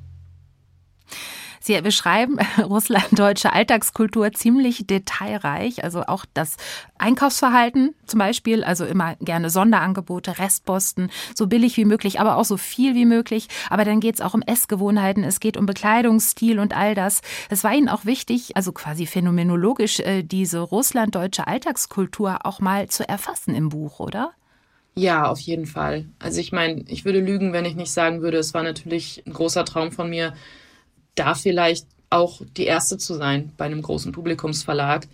[1.67, 6.59] Sie beschreiben russlanddeutsche Alltagskultur ziemlich detailreich, also auch das
[6.99, 12.59] Einkaufsverhalten zum Beispiel, also immer gerne Sonderangebote, Restposten, so billig wie möglich, aber auch so
[12.59, 13.49] viel wie möglich.
[13.71, 17.23] Aber dann geht es auch um Essgewohnheiten, es geht um Bekleidungsstil und all das.
[17.49, 23.09] Es war Ihnen auch wichtig, also quasi phänomenologisch, äh, diese russlanddeutsche Alltagskultur auch mal zu
[23.09, 24.35] erfassen im Buch, oder?
[24.97, 26.07] Ja, auf jeden Fall.
[26.19, 29.33] Also ich meine, ich würde lügen, wenn ich nicht sagen würde, es war natürlich ein
[29.33, 30.35] großer Traum von mir,
[31.17, 35.07] da vielleicht auch die erste zu sein bei einem großen Publikumsverlag.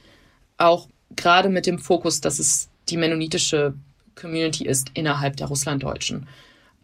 [0.58, 3.74] Auch gerade mit dem Fokus, dass es die mennonitische
[4.20, 6.28] Community ist innerhalb der Russlanddeutschen.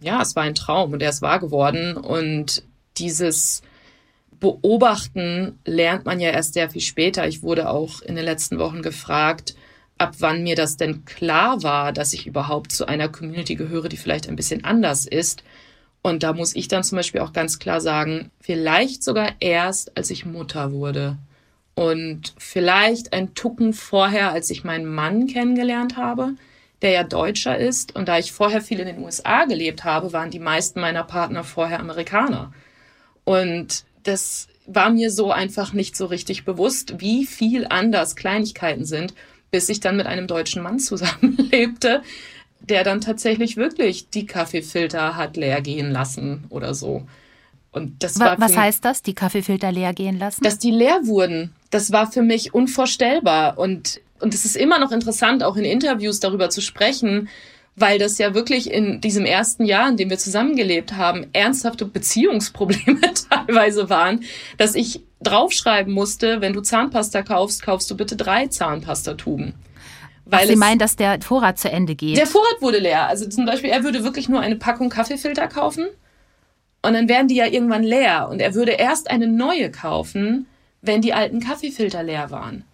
[0.00, 1.96] Ja, es war ein Traum und er ist wahr geworden.
[1.96, 2.62] Und
[2.96, 3.62] dieses
[4.40, 7.28] Beobachten lernt man ja erst sehr viel später.
[7.28, 9.54] Ich wurde auch in den letzten Wochen gefragt,
[9.98, 13.96] ab wann mir das denn klar war, dass ich überhaupt zu einer Community gehöre, die
[13.96, 15.42] vielleicht ein bisschen anders ist.
[16.02, 20.10] Und da muss ich dann zum Beispiel auch ganz klar sagen, vielleicht sogar erst, als
[20.10, 21.16] ich Mutter wurde.
[21.74, 26.34] Und vielleicht ein Tucken vorher, als ich meinen Mann kennengelernt habe,
[26.82, 27.96] der ja Deutscher ist.
[27.96, 31.42] Und da ich vorher viel in den USA gelebt habe, waren die meisten meiner Partner
[31.42, 32.52] vorher Amerikaner.
[33.24, 39.14] Und das war mir so einfach nicht so richtig bewusst, wie viel anders Kleinigkeiten sind
[39.50, 42.02] bis ich dann mit einem deutschen Mann zusammenlebte,
[42.60, 47.06] der dann tatsächlich wirklich die Kaffeefilter hat leer gehen lassen oder so.
[47.72, 50.42] Und das war Was heißt das, die Kaffeefilter leer gehen lassen?
[50.42, 51.52] Dass die leer wurden.
[51.70, 53.58] Das war für mich unvorstellbar.
[53.58, 57.28] Und, und es ist immer noch interessant, auch in Interviews darüber zu sprechen,
[57.76, 63.00] weil das ja wirklich in diesem ersten Jahr, in dem wir zusammengelebt haben, ernsthafte Beziehungsprobleme
[63.28, 64.24] teilweise waren,
[64.56, 69.54] dass ich draufschreiben musste, wenn du Zahnpasta kaufst, kaufst du bitte drei Zahnpastatuben.
[70.24, 72.16] Weil Ach, Sie meinen, dass der Vorrat zu Ende geht?
[72.16, 73.06] Der Vorrat wurde leer.
[73.06, 75.86] Also zum Beispiel, er würde wirklich nur eine Packung Kaffeefilter kaufen
[76.82, 80.46] und dann wären die ja irgendwann leer und er würde erst eine neue kaufen,
[80.80, 82.64] wenn die alten Kaffeefilter leer waren.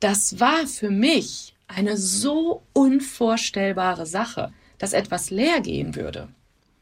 [0.00, 6.28] Das war für mich eine so unvorstellbare Sache, dass etwas leer gehen würde,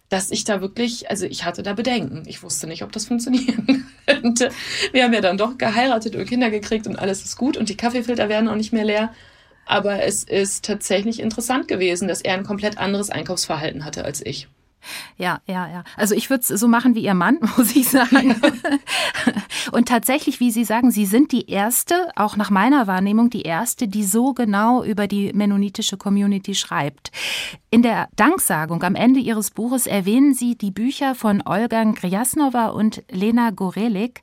[0.09, 2.23] dass ich da wirklich, also ich hatte da Bedenken.
[2.27, 4.51] Ich wusste nicht, ob das funktionieren könnte.
[4.93, 7.77] Wir haben ja dann doch geheiratet und Kinder gekriegt und alles ist gut und die
[7.77, 9.13] Kaffeefilter werden auch nicht mehr leer.
[9.67, 14.49] Aber es ist tatsächlich interessant gewesen, dass er ein komplett anderes Einkaufsverhalten hatte als ich.
[15.17, 15.85] Ja, ja, ja.
[15.97, 18.41] Also ich würde es so machen wie Ihr Mann, muss ich sagen.
[19.73, 23.89] Und tatsächlich, wie Sie sagen, Sie sind die Erste, auch nach meiner Wahrnehmung, die Erste,
[23.89, 27.11] die so genau über die mennonitische Community schreibt.
[27.71, 33.03] In der Danksagung am Ende Ihres Buches erwähnen Sie die Bücher von Olga Gryasnova und
[33.11, 34.23] Lena Gorelik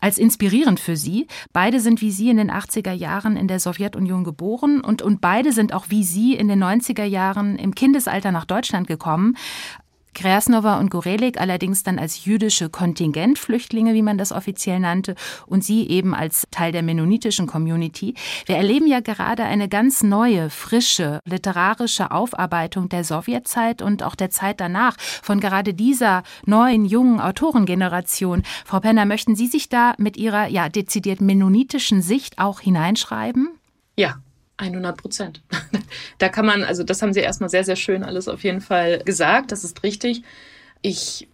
[0.00, 1.26] als inspirierend für Sie.
[1.52, 5.52] Beide sind wie Sie in den 80er Jahren in der Sowjetunion geboren und, und beide
[5.52, 9.36] sind auch wie Sie in den 90er Jahren im Kindesalter nach Deutschland gekommen.
[10.18, 15.14] Krasnova und Gorelik allerdings dann als jüdische Kontingentflüchtlinge, wie man das offiziell nannte,
[15.46, 18.14] und sie eben als Teil der mennonitischen Community.
[18.46, 24.30] Wir erleben ja gerade eine ganz neue, frische literarische Aufarbeitung der Sowjetzeit und auch der
[24.30, 28.42] Zeit danach von gerade dieser neuen, jungen Autorengeneration.
[28.64, 33.50] Frau Penner, möchten Sie sich da mit Ihrer ja dezidiert mennonitischen Sicht auch hineinschreiben?
[33.96, 34.16] Ja,
[34.58, 35.40] 100 Prozent.
[36.18, 39.00] da kann man, also das haben Sie erstmal sehr, sehr schön alles auf jeden Fall
[39.04, 39.52] gesagt.
[39.52, 40.22] Das ist richtig.
[40.82, 41.28] Ich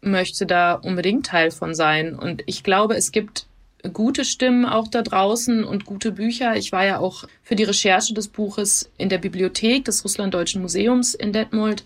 [0.00, 2.14] möchte da unbedingt Teil von sein.
[2.14, 3.46] Und ich glaube, es gibt
[3.92, 6.56] gute Stimmen auch da draußen und gute Bücher.
[6.56, 11.14] Ich war ja auch für die Recherche des Buches in der Bibliothek des Russlanddeutschen Museums
[11.14, 11.84] in Detmold.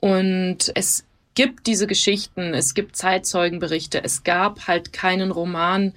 [0.00, 4.02] Und es gibt diese Geschichten, es gibt Zeitzeugenberichte.
[4.02, 5.92] Es gab halt keinen Roman,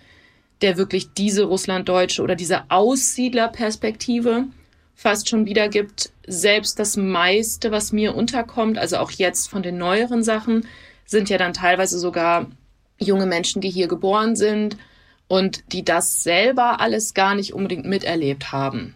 [0.64, 4.46] der wirklich diese Russlanddeutsche oder diese Aussiedlerperspektive
[4.96, 6.12] fast schon wiedergibt.
[6.26, 10.66] Selbst das meiste, was mir unterkommt, also auch jetzt von den neueren Sachen,
[11.06, 12.48] sind ja dann teilweise sogar
[12.98, 14.78] junge Menschen, die hier geboren sind
[15.28, 18.96] und die das selber alles gar nicht unbedingt miterlebt haben.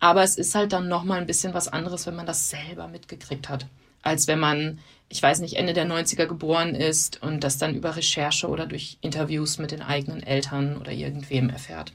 [0.00, 3.48] Aber es ist halt dann nochmal ein bisschen was anderes, wenn man das selber mitgekriegt
[3.48, 3.66] hat,
[4.02, 4.78] als wenn man
[5.12, 8.96] ich weiß nicht, Ende der 90er geboren ist und das dann über Recherche oder durch
[9.02, 11.92] Interviews mit den eigenen Eltern oder irgendwem erfährt.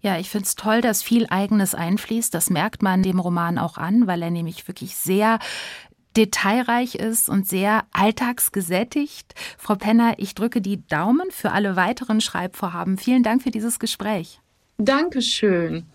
[0.00, 2.34] Ja, ich finde es toll, dass viel Eigenes einfließt.
[2.34, 5.38] Das merkt man dem Roman auch an, weil er nämlich wirklich sehr
[6.16, 9.32] detailreich ist und sehr alltagsgesättigt.
[9.56, 12.98] Frau Penner, ich drücke die Daumen für alle weiteren Schreibvorhaben.
[12.98, 14.40] Vielen Dank für dieses Gespräch.
[14.76, 15.86] Dankeschön.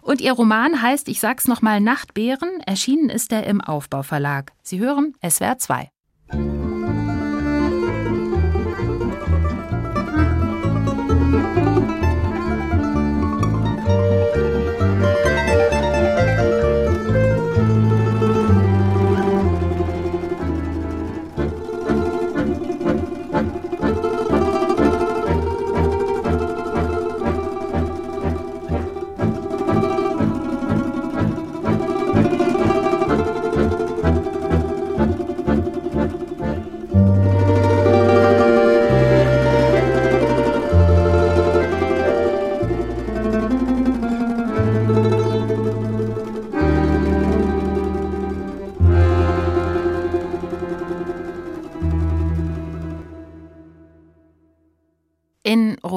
[0.00, 2.60] Und ihr Roman heißt, ich sag's nochmal, Nachtbären.
[2.66, 4.52] Erschienen ist er im Aufbauverlag.
[4.62, 6.61] Sie hören SWR 2.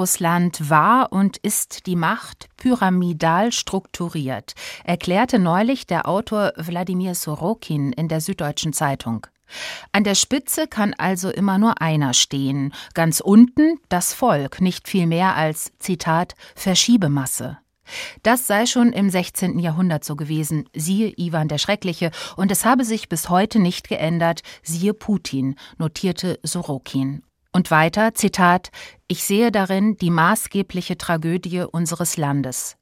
[0.05, 8.07] Russland war und ist die Macht pyramidal strukturiert, erklärte neulich der Autor Wladimir Sorokin in
[8.07, 9.25] der Süddeutschen Zeitung.
[9.93, 15.07] An der Spitze kann also immer nur einer stehen, ganz unten das Volk, nicht viel
[15.07, 17.57] mehr als, Zitat, Verschiebemasse.
[18.21, 19.57] Das sei schon im 16.
[19.57, 24.41] Jahrhundert so gewesen, siehe Iwan der Schreckliche, und es habe sich bis heute nicht geändert,
[24.61, 27.23] siehe Putin, notierte Sorokin.
[27.55, 28.69] Und weiter, Zitat,
[29.07, 32.75] ich sehe darin die maßgebliche Tragödie unseres Landes.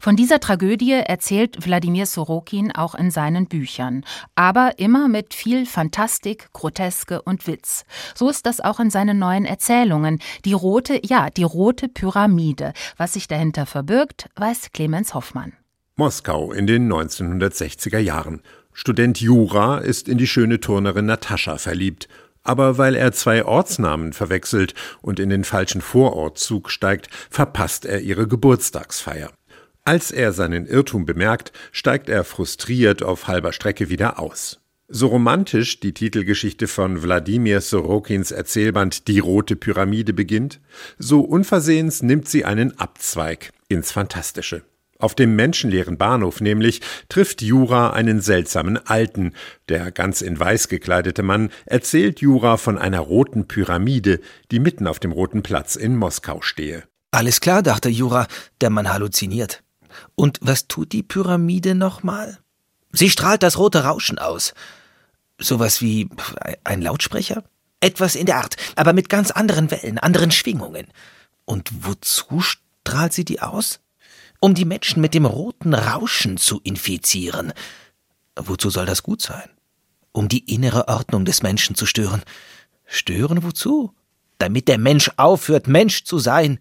[0.00, 6.50] Von dieser Tragödie erzählt Wladimir Sorokin auch in seinen Büchern, aber immer mit viel Fantastik,
[6.54, 7.84] Groteske und Witz.
[8.14, 10.20] So ist das auch in seinen neuen Erzählungen.
[10.46, 12.72] Die rote, ja, die rote Pyramide.
[12.96, 15.52] Was sich dahinter verbirgt, weiß Clemens Hoffmann.
[15.96, 18.40] Moskau in den 1960er Jahren.
[18.72, 22.08] Student Jura ist in die schöne Turnerin Natascha verliebt
[22.48, 28.26] aber weil er zwei Ortsnamen verwechselt und in den falschen Vorortzug steigt, verpasst er ihre
[28.28, 29.30] Geburtstagsfeier.
[29.84, 34.60] Als er seinen Irrtum bemerkt, steigt er frustriert auf halber Strecke wieder aus.
[34.88, 40.60] So romantisch die Titelgeschichte von Wladimir Sorokins Erzählband Die rote Pyramide beginnt,
[40.98, 44.62] so unversehens nimmt sie einen Abzweig ins Fantastische.
[44.98, 49.34] Auf dem menschenleeren Bahnhof nämlich trifft Jura einen seltsamen Alten.
[49.68, 54.98] Der ganz in weiß gekleidete Mann erzählt Jura von einer roten Pyramide, die mitten auf
[54.98, 56.84] dem Roten Platz in Moskau stehe.
[57.10, 58.26] Alles klar, dachte Jura,
[58.60, 59.62] der Mann halluziniert.
[60.14, 62.38] Und was tut die Pyramide nochmal?
[62.92, 64.54] Sie strahlt das rote Rauschen aus.
[65.38, 66.08] Sowas wie
[66.64, 67.44] ein Lautsprecher?
[67.80, 70.86] Etwas in der Art, aber mit ganz anderen Wellen, anderen Schwingungen.
[71.44, 73.80] Und wozu strahlt sie die aus?
[74.40, 77.52] Um die Menschen mit dem roten Rauschen zu infizieren.
[78.36, 79.48] Wozu soll das gut sein?
[80.12, 82.22] Um die innere Ordnung des Menschen zu stören.
[82.84, 83.92] Stören wozu?
[84.38, 86.58] Damit der Mensch aufhört, Mensch zu sein.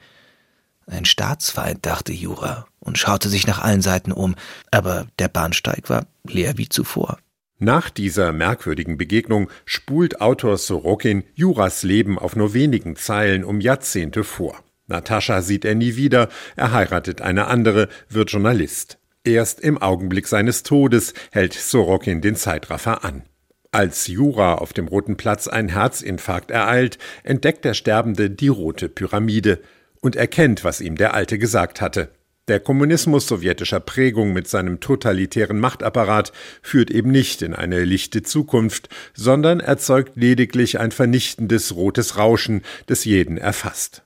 [0.87, 4.35] Ein Staatsfeind, dachte Jura und schaute sich nach allen Seiten um,
[4.71, 7.17] aber der Bahnsteig war leer wie zuvor.
[7.57, 14.23] Nach dieser merkwürdigen Begegnung spult Autor Sorokin Juras Leben auf nur wenigen Zeilen um Jahrzehnte
[14.23, 14.59] vor.
[14.87, 18.97] Natascha sieht er nie wieder, er heiratet eine andere, wird Journalist.
[19.23, 23.23] Erst im Augenblick seines Todes hält Sorokin den Zeitraffer an.
[23.71, 29.59] Als Jura auf dem Roten Platz ein Herzinfarkt ereilt, entdeckt der Sterbende die rote Pyramide
[29.99, 32.09] und erkennt, was ihm der Alte gesagt hatte.
[32.47, 38.87] Der Kommunismus sowjetischer Prägung mit seinem totalitären Machtapparat führt eben nicht in eine lichte Zukunft,
[39.15, 44.04] sondern erzeugt lediglich ein vernichtendes rotes Rauschen, das jeden erfasst.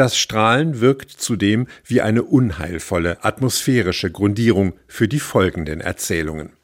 [0.00, 6.54] Das Strahlen wirkt zudem wie eine unheilvolle atmosphärische Grundierung für die folgenden Erzählungen.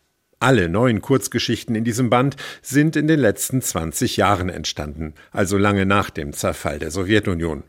[0.40, 5.84] Alle neuen Kurzgeschichten in diesem Band sind in den letzten 20 Jahren entstanden, also lange
[5.84, 7.64] nach dem Zerfall der Sowjetunion.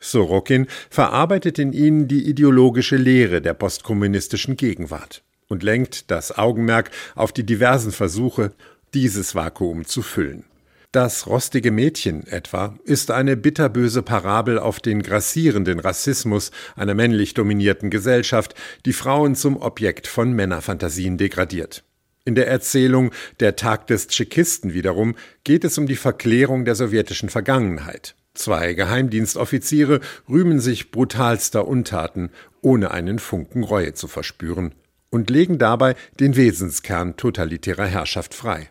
[0.00, 7.30] Sorokin verarbeitet in ihnen die ideologische Lehre der postkommunistischen Gegenwart und lenkt das Augenmerk auf
[7.30, 8.54] die diversen Versuche,
[8.92, 10.46] dieses Vakuum zu füllen.
[10.92, 17.88] Das rostige Mädchen etwa ist eine bitterböse Parabel auf den grassierenden Rassismus einer männlich dominierten
[17.88, 21.82] Gesellschaft, die Frauen zum Objekt von Männerfantasien degradiert.
[22.26, 27.30] In der Erzählung Der Tag des Tschekisten wiederum geht es um die Verklärung der sowjetischen
[27.30, 28.14] Vergangenheit.
[28.34, 32.28] Zwei Geheimdienstoffiziere rühmen sich brutalster Untaten,
[32.60, 34.74] ohne einen Funken Reue zu verspüren,
[35.08, 38.68] und legen dabei den Wesenskern totalitärer Herrschaft frei.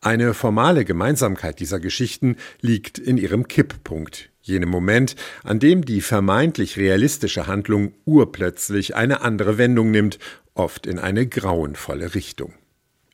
[0.00, 6.76] Eine formale Gemeinsamkeit dieser Geschichten liegt in ihrem Kipppunkt, jenem Moment, an dem die vermeintlich
[6.76, 10.18] realistische Handlung urplötzlich eine andere Wendung nimmt,
[10.54, 12.52] oft in eine grauenvolle Richtung.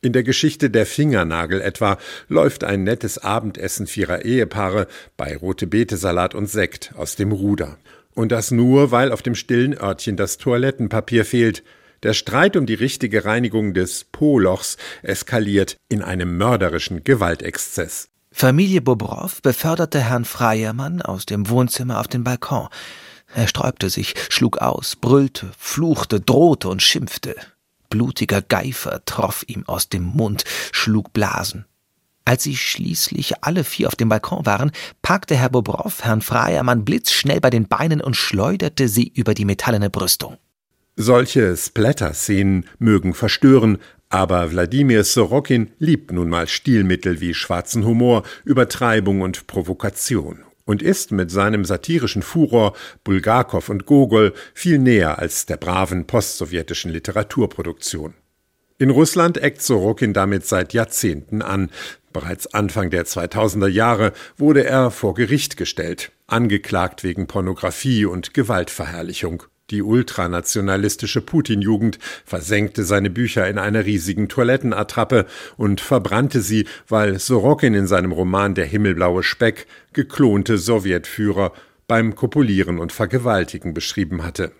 [0.02, 4.86] In der Geschichte der Fingernagel etwa läuft ein nettes Abendessen vierer Ehepaare
[5.18, 7.76] bei rote Betesalat und Sekt aus dem Ruder.
[8.14, 11.62] Und das nur, weil auf dem stillen Örtchen das Toilettenpapier fehlt.
[12.02, 18.08] Der Streit um die richtige Reinigung des Po-Lochs eskaliert in einem mörderischen Gewaltexzess.
[18.32, 22.68] Familie Bobrow beförderte Herrn Freiermann aus dem Wohnzimmer auf den Balkon.
[23.34, 27.36] Er sträubte sich, schlug aus, brüllte, fluchte, drohte und schimpfte.
[27.90, 31.66] Blutiger Geifer troff ihm aus dem Mund, schlug Blasen.
[32.24, 34.70] Als sie schließlich alle vier auf dem Balkon waren,
[35.02, 39.90] packte Herr Bobrow Herrn Freiermann blitzschnell bei den Beinen und schleuderte sie über die metallene
[39.90, 40.38] Brüstung.
[41.02, 43.78] Solche Splatter-Szenen mögen verstören,
[44.10, 51.10] aber Wladimir Sorokin liebt nun mal Stilmittel wie schwarzen Humor, Übertreibung und Provokation und ist
[51.10, 58.12] mit seinem satirischen Furor Bulgakow und Gogol viel näher als der braven postsowjetischen Literaturproduktion.
[58.76, 61.70] In Russland eckt Sorokin damit seit Jahrzehnten an.
[62.12, 69.44] Bereits Anfang der 2000er Jahre wurde er vor Gericht gestellt, angeklagt wegen Pornografie und Gewaltverherrlichung.
[69.70, 77.74] Die ultranationalistische Putin-Jugend versenkte seine Bücher in einer riesigen Toilettenattrappe und verbrannte sie, weil Sorokin
[77.74, 81.52] in seinem Roman Der himmelblaue Speck geklonte Sowjetführer
[81.86, 84.52] beim Kopulieren und Vergewaltigen beschrieben hatte.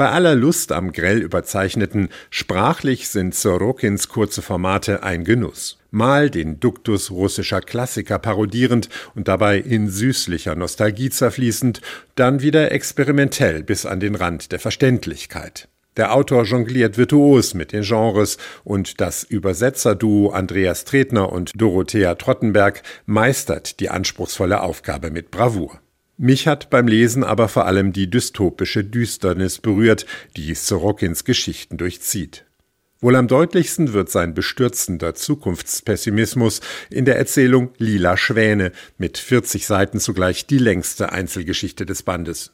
[0.00, 5.76] Bei aller Lust am grell überzeichneten, sprachlich sind Sorokins kurze Formate ein Genuss.
[5.90, 11.82] Mal den Duktus russischer Klassiker parodierend und dabei in süßlicher Nostalgie zerfließend,
[12.14, 15.68] dann wieder experimentell bis an den Rand der Verständlichkeit.
[15.98, 22.82] Der Autor jongliert virtuos mit den Genres und das Übersetzerduo Andreas Tretner und Dorothea Trottenberg
[23.04, 25.78] meistert die anspruchsvolle Aufgabe mit Bravour.
[26.22, 30.04] Mich hat beim Lesen aber vor allem die dystopische Düsternis berührt,
[30.36, 32.44] die Sorokins Geschichten durchzieht.
[33.00, 39.98] Wohl am deutlichsten wird sein bestürzender Zukunftspessimismus in der Erzählung Lila Schwäne, mit 40 Seiten
[39.98, 42.52] zugleich die längste Einzelgeschichte des Bandes.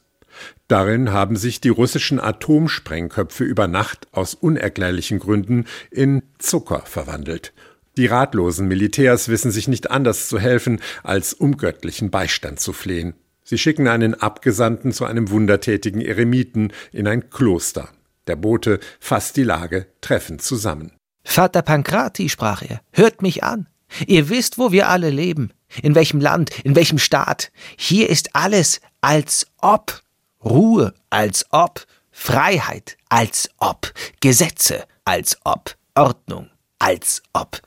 [0.69, 7.51] Darin haben sich die russischen Atomsprengköpfe über Nacht aus unerklärlichen Gründen in Zucker verwandelt.
[7.97, 13.13] Die ratlosen Militärs wissen sich nicht anders zu helfen, als um göttlichen Beistand zu flehen.
[13.49, 17.87] Sie schicken einen Abgesandten zu einem wundertätigen Eremiten in ein Kloster.
[18.27, 20.91] Der Bote fasst die Lage treffend zusammen.
[21.23, 23.69] Vater Pankrati, sprach er, hört mich an.
[24.05, 27.53] Ihr wisst, wo wir alle leben, in welchem Land, in welchem Staat.
[27.77, 30.01] Hier ist alles als ob.
[30.43, 31.85] Ruhe als ob.
[32.11, 33.93] Freiheit als ob.
[34.19, 35.77] Gesetze als ob.
[35.95, 37.61] Ordnung als ob.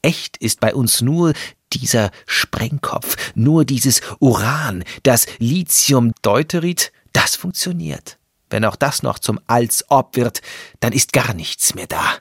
[0.00, 1.32] Echt ist bei uns nur
[1.72, 8.18] dieser Sprengkopf, nur dieses Uran, das Lithium-Deuterit, das funktioniert.
[8.50, 10.40] Wenn auch das noch zum Als ob wird,
[10.80, 12.14] dann ist gar nichts mehr da.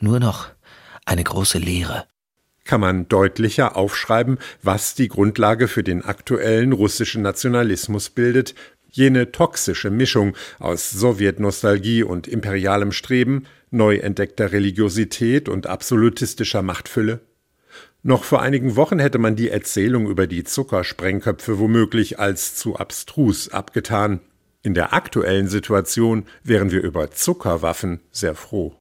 [0.00, 0.48] Nur noch
[1.04, 2.06] eine große Leere.
[2.64, 8.54] Kann man deutlicher aufschreiben, was die Grundlage für den aktuellen russischen Nationalismus bildet,
[8.90, 17.20] jene toxische Mischung aus Sowjetnostalgie und imperialem Streben, neu entdeckter Religiosität und absolutistischer Machtfülle?
[18.02, 23.48] Noch vor einigen Wochen hätte man die Erzählung über die Zuckersprengköpfe womöglich als zu abstrus
[23.48, 24.20] abgetan.
[24.62, 28.76] In der aktuellen Situation wären wir über Zuckerwaffen sehr froh.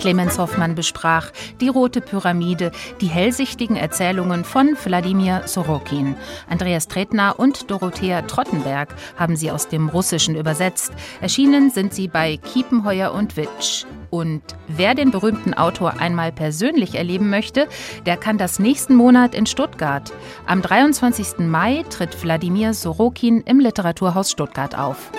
[0.00, 1.30] Clemens Hoffmann besprach
[1.60, 2.72] Die Rote Pyramide,
[3.02, 6.16] die hellsichtigen Erzählungen von Wladimir Sorokin.
[6.48, 10.94] Andreas Tretner und Dorothea Trottenberg haben sie aus dem Russischen übersetzt.
[11.20, 13.84] Erschienen sind sie bei Kiepenheuer und Witsch.
[14.08, 17.68] Und wer den berühmten Autor einmal persönlich erleben möchte,
[18.06, 20.12] der kann das nächsten Monat in Stuttgart.
[20.46, 21.40] Am 23.
[21.40, 25.12] Mai tritt Wladimir Sorokin im Literaturhaus Stuttgart auf.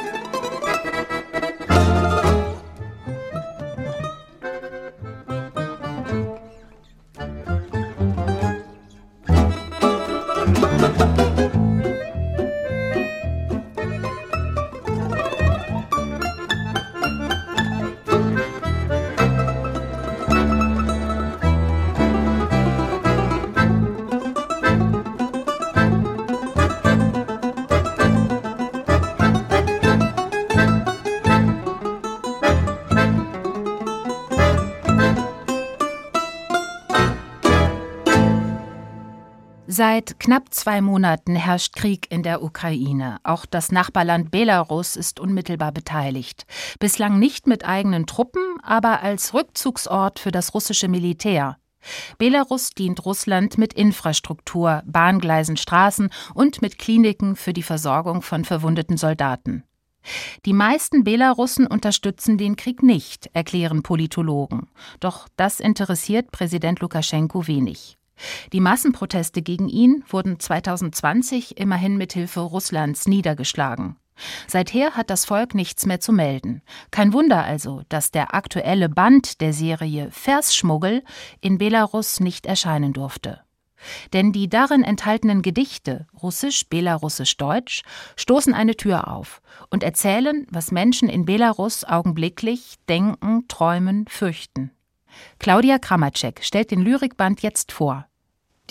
[39.84, 43.18] Seit knapp zwei Monaten herrscht Krieg in der Ukraine.
[43.24, 46.46] Auch das Nachbarland Belarus ist unmittelbar beteiligt.
[46.80, 51.58] Bislang nicht mit eigenen Truppen, aber als Rückzugsort für das russische Militär.
[52.20, 58.98] Belarus dient Russland mit Infrastruktur, Bahngleisen, Straßen und mit Kliniken für die Versorgung von verwundeten
[58.98, 59.64] Soldaten.
[60.46, 64.70] Die meisten Belarussen unterstützen den Krieg nicht, erklären Politologen.
[65.00, 67.98] Doch das interessiert Präsident Lukaschenko wenig.
[68.54, 73.98] Die Massenproteste gegen ihn wurden 2020 immerhin mit Hilfe Russlands niedergeschlagen.
[74.48, 76.62] Seither hat das Volk nichts mehr zu melden.
[76.92, 81.04] Kein Wunder also, dass der aktuelle Band der Serie Versschmuggel
[81.40, 83.42] in Belarus nicht erscheinen durfte.
[84.14, 87.82] Denn die darin enthaltenen Gedichte, russisch, belarussisch, deutsch,
[88.16, 89.42] stoßen eine Tür auf
[89.72, 94.72] und erzählen, was Menschen in Belarus augenblicklich denken, träumen, fürchten.
[95.40, 98.06] Claudia Kramacek stellt den Lyrikband jetzt vor.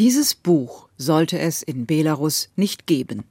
[0.01, 3.25] Dieses Buch sollte es in Belarus nicht geben.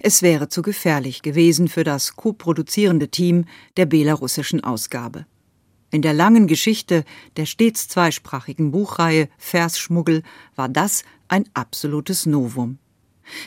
[0.00, 3.46] Es wäre zu gefährlich gewesen für das koproduzierende Team
[3.78, 5.24] der belarussischen Ausgabe.
[5.90, 7.04] In der langen Geschichte
[7.38, 10.22] der stets zweisprachigen Buchreihe Versschmuggel
[10.56, 12.76] war das ein absolutes Novum.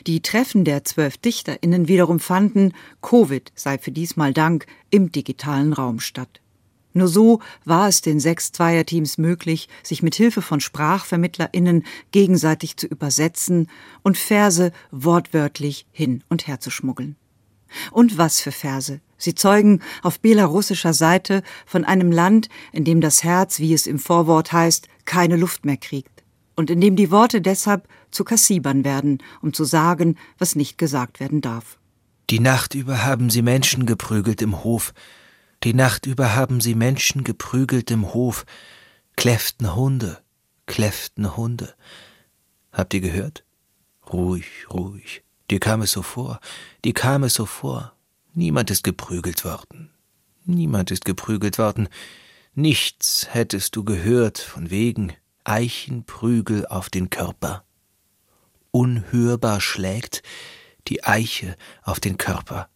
[0.08, 6.00] Die Treffen der zwölf DichterInnen wiederum fanden, Covid sei für diesmal Dank, im digitalen Raum
[6.00, 6.42] statt.
[6.98, 12.88] Nur so war es den sechs Zweierteams möglich, sich mit Hilfe von SprachvermittlerInnen gegenseitig zu
[12.88, 13.70] übersetzen
[14.04, 17.16] und Verse wortwörtlich hin und her zu schmuggeln.
[17.92, 19.00] Und was für Verse.
[19.18, 24.00] Sie zeugen auf belarussischer Seite von einem Land, in dem das Herz, wie es im
[24.00, 26.24] Vorwort heißt, keine Luft mehr kriegt
[26.56, 31.20] und in dem die Worte deshalb zu Kassibern werden, um zu sagen, was nicht gesagt
[31.20, 31.78] werden darf.
[32.30, 34.94] Die Nacht über haben sie Menschen geprügelt im Hof,
[35.64, 38.46] die Nacht über haben sie Menschen geprügelt im Hof,
[39.16, 40.22] kläfften Hunde,
[40.66, 41.74] kläfften Hunde.
[42.72, 43.44] Habt ihr gehört?
[44.12, 45.24] Ruhig, ruhig.
[45.50, 46.40] Dir kam es so vor,
[46.86, 47.94] dir kam es so vor.
[48.34, 49.90] Niemand ist geprügelt worden.
[50.46, 51.90] Niemand ist geprügelt worden.
[52.54, 57.64] Nichts hättest du gehört von wegen Eichenprügel auf den Körper.
[58.72, 60.22] Unhörbar schlägt
[60.88, 62.70] die Eiche auf den Körper.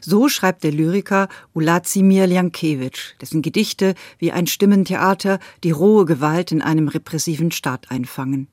[0.00, 6.62] So schreibt der Lyriker Ulazimir Ljankewitsch, dessen Gedichte wie ein Stimmentheater die rohe Gewalt in
[6.62, 8.48] einem repressiven Staat einfangen.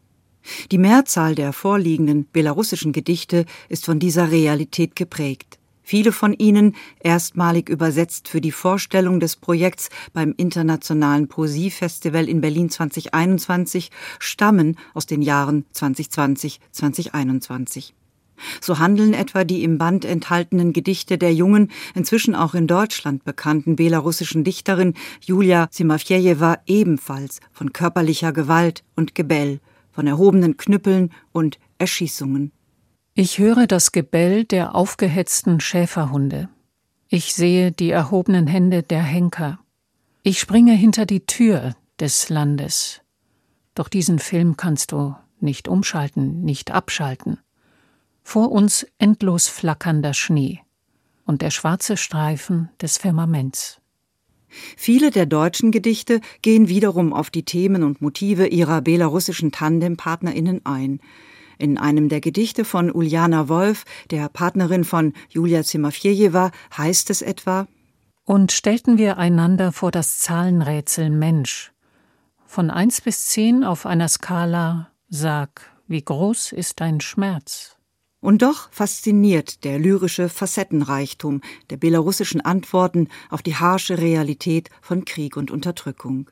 [0.72, 5.60] Die Mehrzahl der vorliegenden belarussischen Gedichte ist von dieser Realität geprägt.
[5.86, 12.70] Viele von ihnen, erstmalig übersetzt für die Vorstellung des Projekts beim Internationalen Poesiefestival in Berlin
[12.70, 17.94] 2021, stammen aus den Jahren 2020, 2021.
[18.62, 23.76] So handeln etwa die im Band enthaltenen Gedichte der jungen, inzwischen auch in Deutschland bekannten
[23.76, 29.60] belarussischen Dichterin Julia Simafjejewa ebenfalls von körperlicher Gewalt und Gebell,
[29.92, 32.52] von erhobenen Knüppeln und Erschießungen.
[33.14, 36.50] Ich höre das Gebell der aufgehetzten Schäferhunde.
[37.10, 39.60] Ich sehe die erhobenen Hände der Henker.
[40.24, 43.02] Ich springe hinter die Tür des Landes.
[43.76, 47.38] Doch diesen Film kannst du nicht umschalten, nicht abschalten.
[48.24, 50.62] Vor uns endlos flackernder Schnee
[51.26, 53.80] und der schwarze Streifen des Firmaments.
[54.78, 61.00] Viele der deutschen Gedichte gehen wiederum auf die Themen und Motive ihrer belarussischen Tandempartnerinnen ein.
[61.58, 67.68] In einem der Gedichte von Uljana Wolf, der Partnerin von Julia Zimafjejewa, heißt es etwa
[68.26, 71.72] Und stellten wir einander vor das Zahlenrätsel Mensch.
[72.46, 77.78] Von eins bis zehn auf einer Skala, sag, wie groß ist dein Schmerz?
[78.24, 85.36] Und doch fasziniert der lyrische Facettenreichtum der belarussischen Antworten auf die harsche Realität von Krieg
[85.36, 86.30] und Unterdrückung.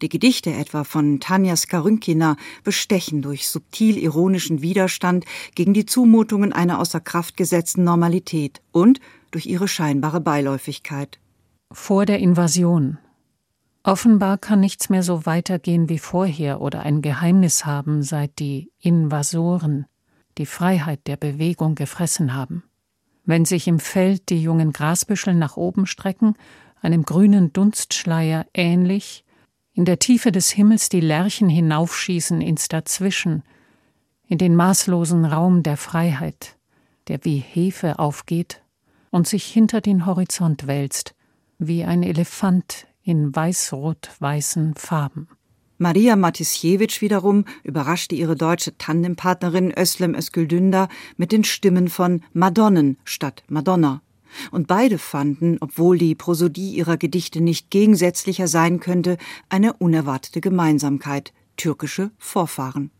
[0.00, 6.80] Die Gedichte etwa von Tanja Skarynkina bestechen durch subtil ironischen Widerstand gegen die Zumutungen einer
[6.80, 11.18] außer Kraft gesetzten Normalität und durch ihre scheinbare Beiläufigkeit.
[11.70, 12.96] Vor der Invasion.
[13.82, 19.84] Offenbar kann nichts mehr so weitergehen wie vorher oder ein Geheimnis haben, seit die Invasoren
[20.38, 22.62] die Freiheit der Bewegung gefressen haben.
[23.24, 26.36] Wenn sich im Feld die jungen Grasbüschel nach oben strecken,
[26.80, 29.24] einem grünen Dunstschleier ähnlich,
[29.72, 33.42] in der Tiefe des Himmels die Lerchen hinaufschießen ins Dazwischen,
[34.26, 36.56] in den maßlosen Raum der Freiheit,
[37.08, 38.62] der wie Hefe aufgeht
[39.10, 41.14] und sich hinter den Horizont wälzt,
[41.58, 45.28] wie ein Elefant in weiß-rot-weißen Farben.
[45.78, 53.42] Maria Matisjewitsch wiederum überraschte ihre deutsche Tandempartnerin Özlem Özgüldünder mit den Stimmen von Madonnen statt
[53.48, 54.00] Madonna
[54.50, 59.18] und beide fanden, obwohl die Prosodie ihrer Gedichte nicht gegensätzlicher sein könnte,
[59.48, 62.90] eine unerwartete Gemeinsamkeit türkische Vorfahren.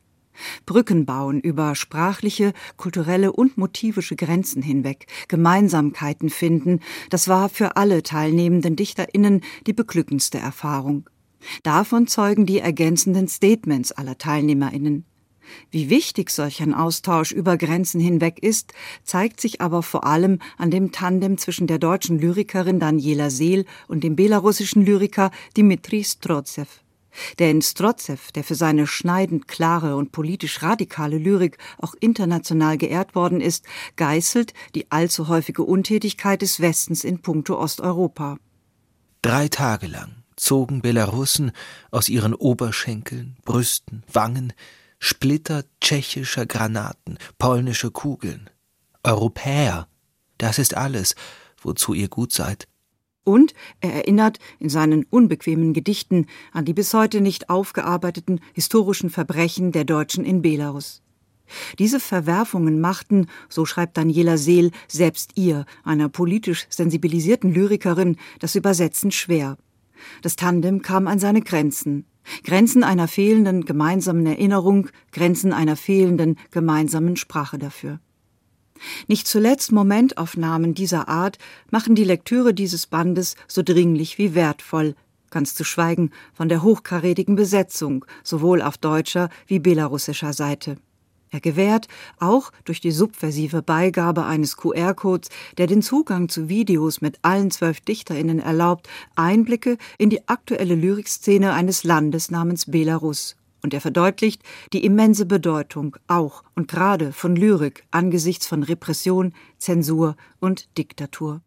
[0.67, 8.03] Brücken bauen über sprachliche, kulturelle und motivische Grenzen hinweg, Gemeinsamkeiten finden, das war für alle
[8.03, 11.09] teilnehmenden Dichterinnen die beglückendste Erfahrung.
[11.63, 15.05] Davon zeugen die ergänzenden Statements aller Teilnehmerinnen.
[15.71, 18.73] Wie wichtig solch ein Austausch über Grenzen hinweg ist,
[19.05, 24.03] zeigt sich aber vor allem an dem Tandem zwischen der deutschen Lyrikerin Daniela Seel und
[24.03, 26.69] dem belarussischen Lyriker Dmitri Strotsev.
[27.39, 33.41] Denn Strotsev, der für seine schneidend klare und politisch radikale Lyrik auch international geehrt worden
[33.41, 33.65] ist,
[33.97, 38.37] geißelt die allzu häufige Untätigkeit des Westens in puncto Osteuropa.
[39.23, 41.53] Drei Tage lang zogen Belarussen
[41.91, 44.53] aus ihren Oberschenkeln, Brüsten, Wangen
[44.99, 48.51] Splitter tschechischer Granaten, polnische Kugeln.
[49.03, 49.89] Europäer,
[50.39, 51.15] das ist alles,
[51.61, 52.67] wozu ihr gut seid.
[53.25, 59.73] Und er erinnert in seinen unbequemen Gedichten an die bis heute nicht aufgearbeiteten historischen Verbrechen
[59.73, 61.03] der Deutschen in Belarus.
[61.79, 69.13] Diese Verwerfungen machten, so schreibt Daniela Seel, selbst ihr, einer politisch sensibilisierten Lyrikerin, das Übersetzen
[69.13, 69.57] schwer.
[70.23, 72.07] Das Tandem kam an seine Grenzen.
[72.45, 78.01] Grenzen einer fehlenden gemeinsamen Erinnerung, Grenzen einer fehlenden gemeinsamen Sprache dafür.
[79.07, 81.39] Nicht zuletzt Momentaufnahmen dieser Art
[81.71, 84.95] machen die Lektüre dieses Bandes so dringlich wie wertvoll,
[85.31, 90.77] ganz zu schweigen von der hochkarätigen Besetzung, sowohl auf deutscher wie belarussischer Seite.
[91.31, 97.19] Er gewährt, auch durch die subversive Beigabe eines QR-Codes, der den Zugang zu Videos mit
[97.23, 103.37] allen zwölf DichterInnen erlaubt, Einblicke in die aktuelle Lyrikszene eines Landes namens Belarus.
[103.63, 110.17] Und er verdeutlicht die immense Bedeutung auch und gerade von Lyrik angesichts von Repression, Zensur
[110.39, 111.41] und Diktatur.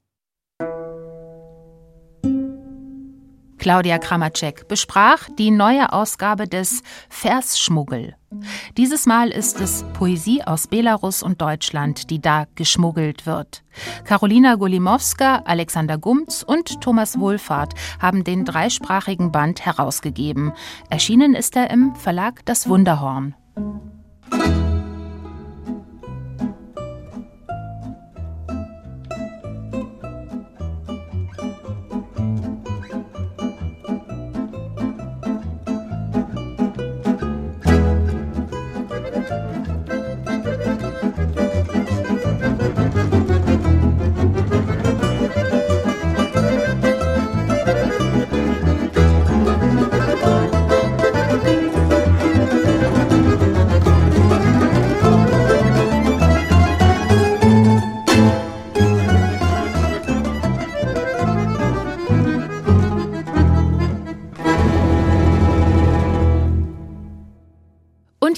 [3.59, 8.15] Claudia Kramacek besprach die neue Ausgabe des Versschmuggel.
[8.77, 13.63] Dieses Mal ist es Poesie aus Belarus und Deutschland, die da geschmuggelt wird.
[14.05, 20.53] Karolina Golimowska, Alexander Gumz und Thomas Wohlfahrt haben den dreisprachigen Band herausgegeben.
[20.89, 23.35] Erschienen ist er im Verlag Das Wunderhorn.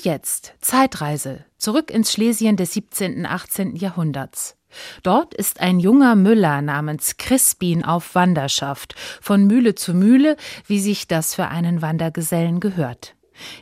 [0.04, 3.26] Jetzt Zeitreise zurück ins Schlesien des 17.
[3.26, 3.76] 18.
[3.76, 4.58] Jahrhunderts.
[5.04, 11.08] Dort ist ein junger Müller namens Crispin auf Wanderschaft, von Mühle zu Mühle, wie sich
[11.08, 13.16] das für einen Wandergesellen gehört.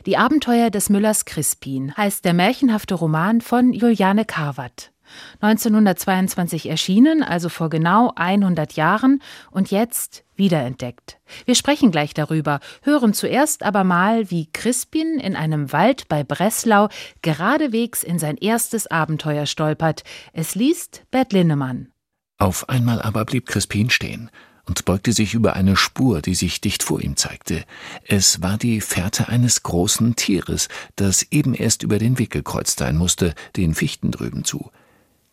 [0.06, 4.92] Die Abenteuer des Müllers Crispin heißt der märchenhafte Roman von Juliane Carvat.
[5.40, 9.20] 1922 erschienen, also vor genau 100 Jahren
[9.50, 11.20] und jetzt wiederentdeckt.
[11.44, 16.88] Wir sprechen gleich darüber, hören zuerst aber mal, wie Crispin in einem Wald bei Breslau
[17.22, 20.02] geradewegs in sein erstes Abenteuer stolpert.
[20.32, 21.92] Es liest Bert Linnemann.
[22.38, 24.30] Auf einmal aber blieb Crispin stehen
[24.66, 27.64] und beugte sich über eine Spur, die sich dicht vor ihm zeigte.
[28.04, 32.96] Es war die Fährte eines großen Tieres, das eben erst über den Weg gekreuzt sein
[32.96, 34.70] musste, den Fichten drüben zu.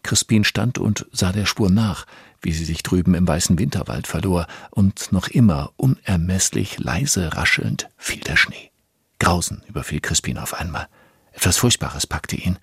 [0.03, 2.05] Crispin stand und sah der Spur nach,
[2.41, 8.21] wie sie sich drüben im weißen Winterwald verlor, und noch immer unermesslich leise raschelnd fiel
[8.21, 8.71] der Schnee.
[9.19, 10.87] Grausen überfiel Crispin auf einmal.
[11.31, 12.57] Etwas Furchtbares packte ihn.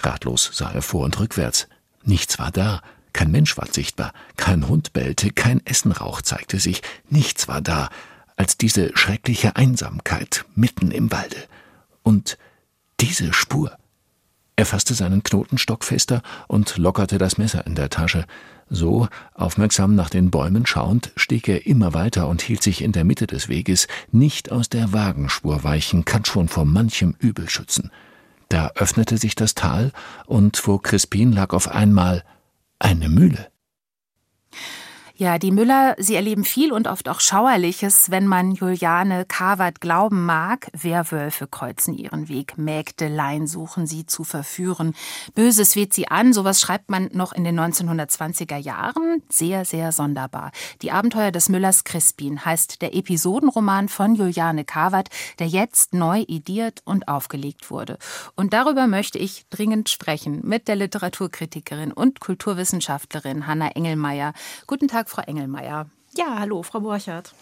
[0.00, 1.68] Ratlos sah er vor und rückwärts.
[2.04, 7.48] Nichts war da, kein Mensch war sichtbar, kein Hund bellte, kein Essenrauch zeigte sich, nichts
[7.48, 7.88] war da,
[8.36, 11.36] als diese schreckliche Einsamkeit mitten im Walde.
[12.02, 12.36] Und
[13.00, 13.76] diese Spur.
[14.54, 18.24] Er fasste seinen Knotenstock fester und lockerte das Messer in der Tasche.
[18.68, 23.04] So, aufmerksam nach den Bäumen schauend, stieg er immer weiter und hielt sich in der
[23.04, 27.92] Mitte des Weges, nicht aus der Wagenspur weichen, kann schon vor manchem Übel schützen.
[28.48, 29.92] Da öffnete sich das Tal,
[30.26, 32.24] und vor Crispin lag auf einmal
[32.78, 33.48] eine Mühle.
[35.18, 40.26] Ja, die Müller, sie erleben viel und oft auch Schauerliches, wenn man Juliane Kawert glauben
[40.26, 40.68] mag.
[40.74, 44.94] Werwölfe kreuzen ihren Weg, Mägdelein suchen sie zu verführen.
[45.34, 49.22] Böses weht sie an, sowas schreibt man noch in den 1920er Jahren.
[49.30, 50.50] Sehr, sehr sonderbar.
[50.82, 55.08] Die Abenteuer des Müllers Crispin heißt der Episodenroman von Juliane Kawert,
[55.38, 57.96] der jetzt neu idiert und aufgelegt wurde.
[58.34, 64.34] Und darüber möchte ich dringend sprechen mit der Literaturkritikerin und Kulturwissenschaftlerin Hanna Engelmeier.
[64.66, 65.86] Guten Tag, Frau Engelmeier.
[66.16, 67.34] Ja, hallo, Frau Borchardt.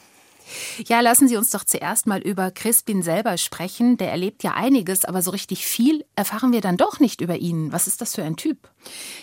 [0.86, 3.96] Ja, lassen Sie uns doch zuerst mal über Crispin selber sprechen.
[3.96, 7.72] Der erlebt ja einiges, aber so richtig viel erfahren wir dann doch nicht über ihn.
[7.72, 8.58] Was ist das für ein Typ?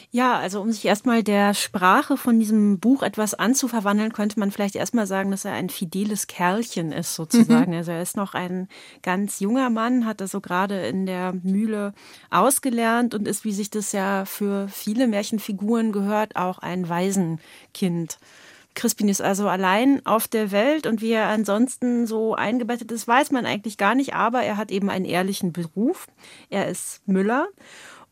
[0.10, 4.76] Ja, also um sich erstmal der Sprache von diesem Buch etwas anzuverwandeln, könnte man vielleicht
[4.76, 7.72] erstmal sagen, dass er ein fideles Kerlchen ist, sozusagen.
[7.72, 7.78] Mhm.
[7.78, 8.68] Also er ist noch ein
[9.04, 11.94] ganz junger Mann, hat also gerade in der Mühle
[12.30, 18.18] ausgelernt und ist, wie sich das ja für viele Märchenfiguren gehört, auch ein Waisenkind.
[18.74, 23.32] Crispin ist also allein auf der Welt und wie er ansonsten so eingebettet ist, weiß
[23.32, 26.08] man eigentlich gar nicht, aber er hat eben einen ehrlichen Beruf.
[26.50, 27.48] Er ist Müller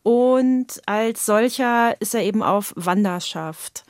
[0.02, 3.84] und als solcher ist er eben auf Wanderschaft.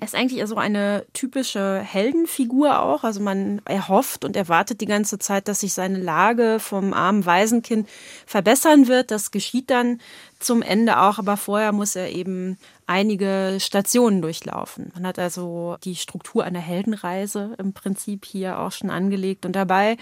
[0.00, 3.04] Er ist eigentlich so eine typische Heldenfigur auch.
[3.04, 7.88] Also man erhofft und erwartet die ganze Zeit, dass sich seine Lage vom armen Waisenkind
[8.26, 9.10] verbessern wird.
[9.10, 10.00] Das geschieht dann
[10.40, 14.90] zum Ende auch, aber vorher muss er eben einige Stationen durchlaufen.
[14.94, 19.46] Man hat also die Struktur einer Heldenreise im Prinzip hier auch schon angelegt.
[19.46, 19.96] Und dabei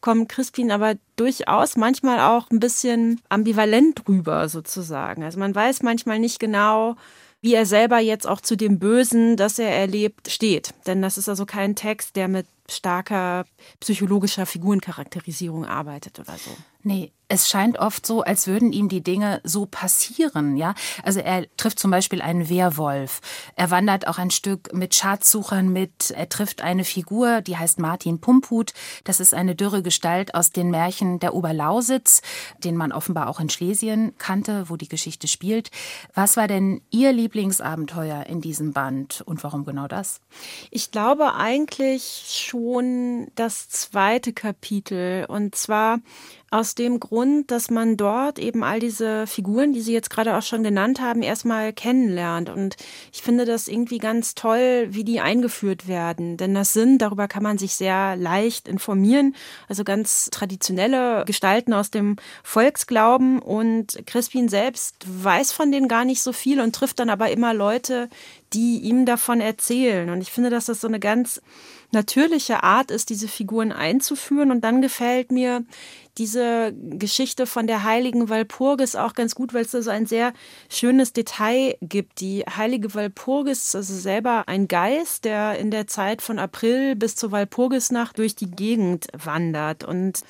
[0.00, 5.24] kommt Crispin aber durchaus manchmal auch ein bisschen ambivalent rüber sozusagen.
[5.24, 6.96] Also man weiß manchmal nicht genau,
[7.40, 10.74] wie er selber jetzt auch zu dem Bösen, das er erlebt, steht.
[10.86, 13.44] Denn das ist also kein Text, der mit starker
[13.80, 16.50] psychologischer Figurencharakterisierung arbeitet oder so.
[16.82, 20.74] Nee, es scheint oft so, als würden ihm die Dinge so passieren, ja.
[21.04, 23.20] Also er trifft zum Beispiel einen Wehrwolf.
[23.54, 26.10] Er wandert auch ein Stück mit Schatzsuchern mit.
[26.10, 28.72] Er trifft eine Figur, die heißt Martin Pumphut.
[29.04, 32.22] Das ist eine dürre Gestalt aus den Märchen der Oberlausitz,
[32.64, 35.70] den man offenbar auch in Schlesien kannte, wo die Geschichte spielt.
[36.14, 40.20] Was war denn Ihr Lieblingsabenteuer in diesem Band und warum genau das?
[40.70, 42.24] Ich glaube eigentlich
[42.60, 46.00] schon das zweite Kapitel und zwar
[46.52, 50.42] aus dem Grund, dass man dort eben all diese Figuren, die Sie jetzt gerade auch
[50.42, 52.50] schon genannt haben, erstmal kennenlernt.
[52.50, 52.76] Und
[53.12, 56.36] ich finde das irgendwie ganz toll, wie die eingeführt werden.
[56.36, 59.36] Denn das sind, darüber kann man sich sehr leicht informieren,
[59.68, 63.38] also ganz traditionelle Gestalten aus dem Volksglauben.
[63.38, 67.54] Und Crispin selbst weiß von denen gar nicht so viel und trifft dann aber immer
[67.54, 68.08] Leute,
[68.52, 70.10] die ihm davon erzählen.
[70.10, 71.40] Und ich finde, dass das so eine ganz
[71.92, 74.50] natürliche Art ist, diese Figuren einzuführen.
[74.50, 75.64] Und dann gefällt mir
[76.18, 80.32] diese Geschichte von der heiligen Walpurgis auch ganz gut, weil es da so ein sehr
[80.68, 82.20] schönes Detail gibt.
[82.20, 87.16] Die heilige Walpurgis ist also selber ein Geist, der in der Zeit von April bis
[87.16, 90.20] zur Walpurgisnacht durch die Gegend wandert und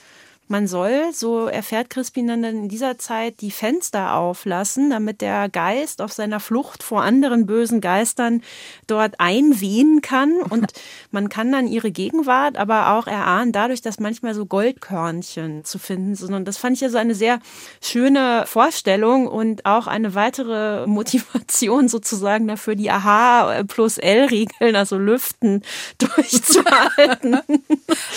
[0.51, 6.03] man soll, so erfährt Crispin dann in dieser Zeit, die Fenster auflassen, damit der Geist
[6.03, 8.43] auf seiner Flucht vor anderen bösen Geistern
[8.89, 10.43] dort einwehen kann.
[10.43, 10.73] Und
[11.13, 16.17] man kann dann ihre Gegenwart aber auch erahnen, dadurch, dass manchmal so Goldkörnchen zu finden
[16.17, 16.35] sind.
[16.35, 17.39] Und das fand ich ja so eine sehr
[17.81, 25.63] schöne Vorstellung und auch eine weitere Motivation sozusagen dafür, die AHA plus L-Regeln, also Lüften,
[25.99, 27.41] durchzuhalten.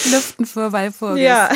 [0.09, 1.23] Lüften für Walpurgis.
[1.23, 1.49] Ja.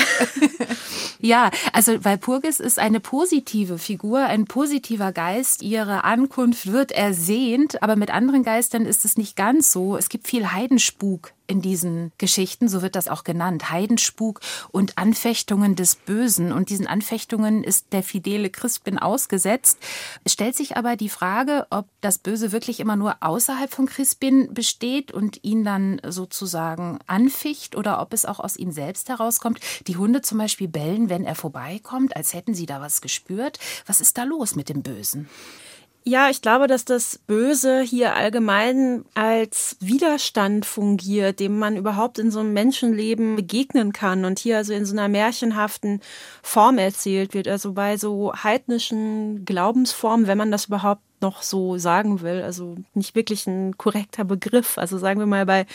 [1.28, 5.62] Ja, also Walpurgis ist eine positive Figur, ein positiver Geist.
[5.62, 9.98] Ihre Ankunft wird ersehnt, aber mit anderen Geistern ist es nicht ganz so.
[9.98, 15.76] Es gibt viel Heidenspuk in diesen Geschichten, so wird das auch genannt, Heidenspuk und Anfechtungen
[15.76, 16.52] des Bösen.
[16.52, 19.80] Und diesen Anfechtungen ist der fidele Crispin ausgesetzt.
[20.24, 24.54] Es stellt sich aber die Frage, ob das Böse wirklich immer nur außerhalb von Crispin
[24.54, 29.60] besteht und ihn dann sozusagen anficht oder ob es auch aus ihm selbst herauskommt.
[29.88, 33.60] Die Hunde zum Beispiel bellen, wenn er vorbeikommt, als hätten sie da was gespürt.
[33.86, 35.30] Was ist da los mit dem Bösen?
[36.08, 42.32] Ja, ich glaube, dass das Böse hier allgemein als Widerstand fungiert, dem man überhaupt in
[42.32, 46.00] so einem Menschenleben begegnen kann und hier also in so einer märchenhaften
[46.42, 52.22] Form erzählt wird, also bei so heidnischen Glaubensformen, wenn man das überhaupt noch so sagen
[52.22, 54.78] will, also nicht wirklich ein korrekter Begriff.
[54.78, 55.66] Also sagen wir mal, bei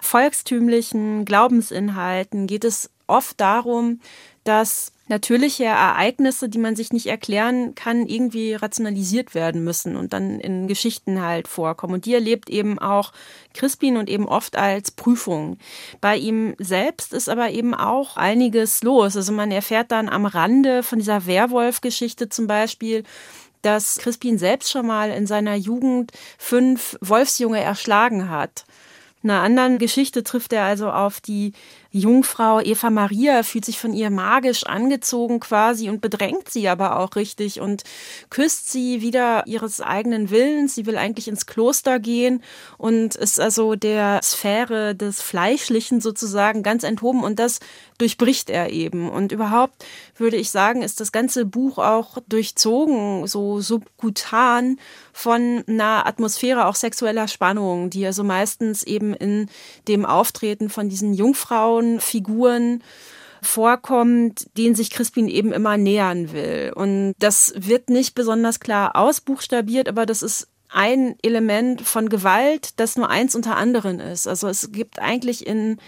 [0.00, 4.00] volkstümlichen Glaubensinhalten geht es oft darum,
[4.44, 10.40] dass natürliche Ereignisse, die man sich nicht erklären kann, irgendwie rationalisiert werden müssen und dann
[10.40, 11.92] in Geschichten halt vorkommen.
[11.92, 13.12] Und die erlebt eben auch
[13.52, 15.58] Crispin und eben oft als Prüfung.
[16.00, 19.14] Bei ihm selbst ist aber eben auch einiges los.
[19.14, 23.04] Also man erfährt dann am Rande von dieser Werwolf-Geschichte zum Beispiel,
[23.60, 28.64] dass Crispin selbst schon mal in seiner Jugend fünf Wolfsjunge erschlagen hat.
[29.22, 31.52] In einer anderen Geschichte trifft er also auf die
[31.92, 37.16] Jungfrau Eva Maria fühlt sich von ihr magisch angezogen quasi und bedrängt sie aber auch
[37.16, 37.84] richtig und
[38.30, 40.74] küsst sie wieder ihres eigenen Willens.
[40.74, 42.42] Sie will eigentlich ins Kloster gehen
[42.78, 47.60] und ist also der Sphäre des Fleischlichen sozusagen ganz enthoben und das
[47.98, 49.10] durchbricht er eben.
[49.10, 49.84] Und überhaupt
[50.22, 54.78] würde ich sagen, ist das ganze Buch auch durchzogen, so subkutan
[55.12, 59.50] von einer Atmosphäre auch sexueller Spannung, die also meistens eben in
[59.88, 62.82] dem Auftreten von diesen Jungfrauen Figuren
[63.42, 66.72] vorkommt, denen sich Crispin eben immer nähern will.
[66.74, 72.96] Und das wird nicht besonders klar ausbuchstabiert, aber das ist ein Element von Gewalt, das
[72.96, 74.26] nur eins unter anderen ist.
[74.26, 75.78] Also es gibt eigentlich in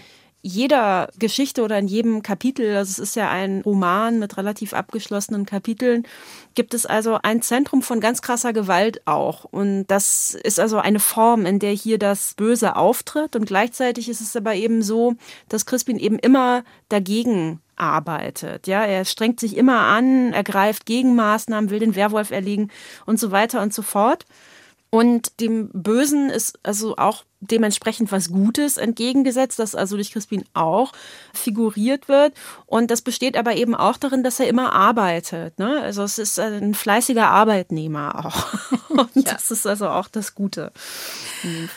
[0.46, 5.46] jeder Geschichte oder in jedem Kapitel, also es ist ja ein Roman mit relativ abgeschlossenen
[5.46, 6.06] Kapiteln,
[6.54, 9.44] gibt es also ein Zentrum von ganz krasser Gewalt auch.
[9.44, 13.36] Und das ist also eine Form, in der hier das Böse auftritt.
[13.36, 15.14] Und gleichzeitig ist es aber eben so,
[15.48, 18.66] dass Crispin eben immer dagegen arbeitet.
[18.66, 22.70] Ja, er strengt sich immer an, ergreift Gegenmaßnahmen, will den Werwolf erlegen
[23.06, 24.26] und so weiter und so fort.
[24.90, 30.92] Und dem Bösen ist also auch dementsprechend was Gutes entgegengesetzt, das also durch Crispin auch
[31.32, 32.34] figuriert wird.
[32.66, 35.58] Und das besteht aber eben auch darin, dass er immer arbeitet.
[35.58, 35.80] Ne?
[35.80, 38.46] Also es ist ein fleißiger Arbeitnehmer auch.
[38.88, 39.32] Und ja.
[39.32, 40.72] das ist also auch das Gute.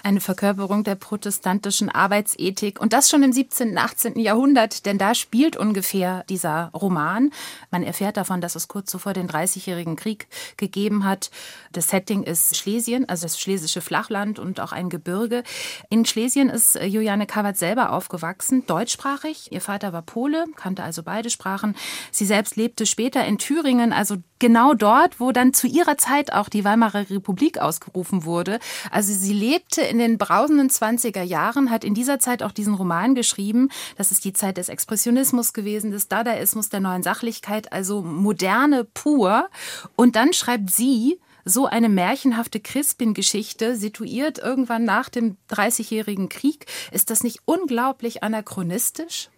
[0.04, 2.80] Eine Verkörperung der protestantischen Arbeitsethik.
[2.80, 4.20] Und das schon im 17., und 18.
[4.20, 7.32] Jahrhundert, denn da spielt ungefähr dieser Roman.
[7.70, 11.30] Man erfährt davon, dass es kurz zuvor den Dreißigjährigen Krieg gegeben hat.
[11.74, 15.44] Das Setting ist Schlesien, also das schlesische Flachland und auch ein Gebirge.
[15.90, 19.52] In Schlesien ist äh, Juliane Kawat selber aufgewachsen, deutschsprachig.
[19.52, 21.76] Ihr Vater war Pole, kannte also beide Sprachen.
[22.12, 26.50] Sie selbst lebte später in Thüringen, also genau dort, wo dann zu ihrer Zeit auch
[26.50, 28.60] die Weimarer Republik ausgerufen wurde.
[28.92, 33.16] Also sie lebte in den brausenden 20er Jahren, hat in dieser Zeit auch diesen Roman
[33.16, 33.70] geschrieben.
[33.98, 39.50] Das ist die Zeit des Expressionismus gewesen, des Dadaismus, der neuen Sachlichkeit, also moderne pur.
[39.96, 46.66] Und dann schreibt sie, so eine märchenhafte Crispin-Geschichte, situiert irgendwann nach dem Dreißigjährigen Krieg.
[46.92, 49.30] Ist das nicht unglaublich anachronistisch?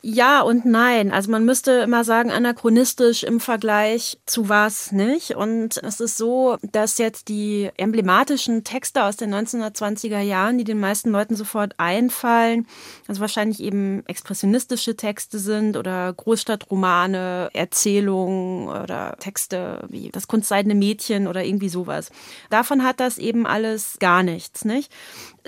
[0.00, 1.10] Ja und nein.
[1.10, 5.32] Also man müsste immer sagen, anachronistisch im Vergleich zu was nicht.
[5.32, 10.78] Und es ist so, dass jetzt die emblematischen Texte aus den 1920er Jahren, die den
[10.78, 12.68] meisten Leuten sofort einfallen,
[13.08, 21.26] also wahrscheinlich eben expressionistische Texte sind oder Großstadtromane, Erzählungen oder Texte wie das kunstseidene Mädchen
[21.26, 22.10] oder irgendwie sowas.
[22.50, 24.92] Davon hat das eben alles gar nichts, nicht?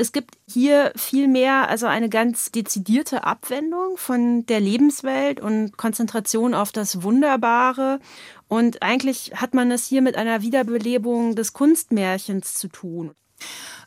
[0.01, 6.73] Es gibt hier vielmehr also eine ganz dezidierte Abwendung von der Lebenswelt und Konzentration auf
[6.73, 8.01] das Wunderbare.
[8.49, 13.11] Und eigentlich hat man es hier mit einer Wiederbelebung des Kunstmärchens zu tun.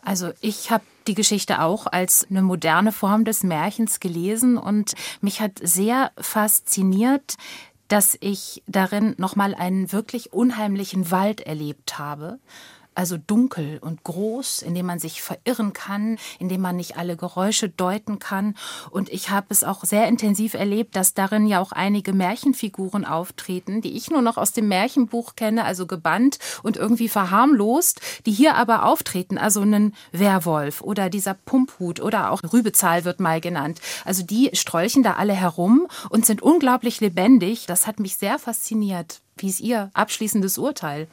[0.03, 5.41] Also ich habe die Geschichte auch als eine moderne Form des Märchens gelesen und mich
[5.41, 7.38] hat sehr fasziniert,
[7.88, 12.39] dass ich darin nochmal einen wirklich unheimlichen Wald erlebt habe
[12.96, 17.18] also dunkel und groß, in dem man sich verirren kann, in dem man nicht alle
[17.18, 18.56] Geräusche deuten kann.
[18.89, 23.82] Und ich habe es auch sehr intensiv erlebt, dass darin ja auch einige Märchenfiguren auftreten,
[23.82, 28.56] die ich nur noch aus dem Märchenbuch kenne, also gebannt und irgendwie verharmlost, die hier
[28.56, 33.80] aber auftreten, also einen Werwolf oder dieser Pumphut oder auch Rübezahl wird mal genannt.
[34.06, 37.66] Also die strolchen da alle herum und sind unglaublich lebendig.
[37.66, 39.22] Das hat mich sehr fasziniert.
[39.38, 41.08] Wie ist Ihr abschließendes Urteil?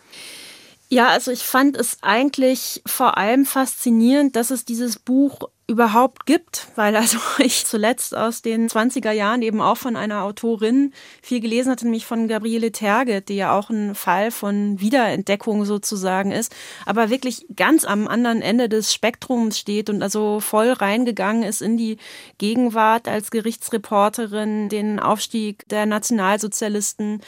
[0.93, 5.39] Ja, also ich fand es eigentlich vor allem faszinierend, dass es dieses Buch
[5.71, 10.93] überhaupt gibt, weil also ich zuletzt aus den 20er Jahren eben auch von einer Autorin
[11.23, 16.33] viel gelesen hatte, nämlich von Gabriele Terget, die ja auch ein Fall von Wiederentdeckung sozusagen
[16.33, 16.53] ist,
[16.87, 21.77] aber wirklich ganz am anderen Ende des Spektrums steht und also voll reingegangen ist in
[21.77, 21.99] die
[22.39, 27.21] Gegenwart als Gerichtsreporterin, den Aufstieg der Nationalsozialisten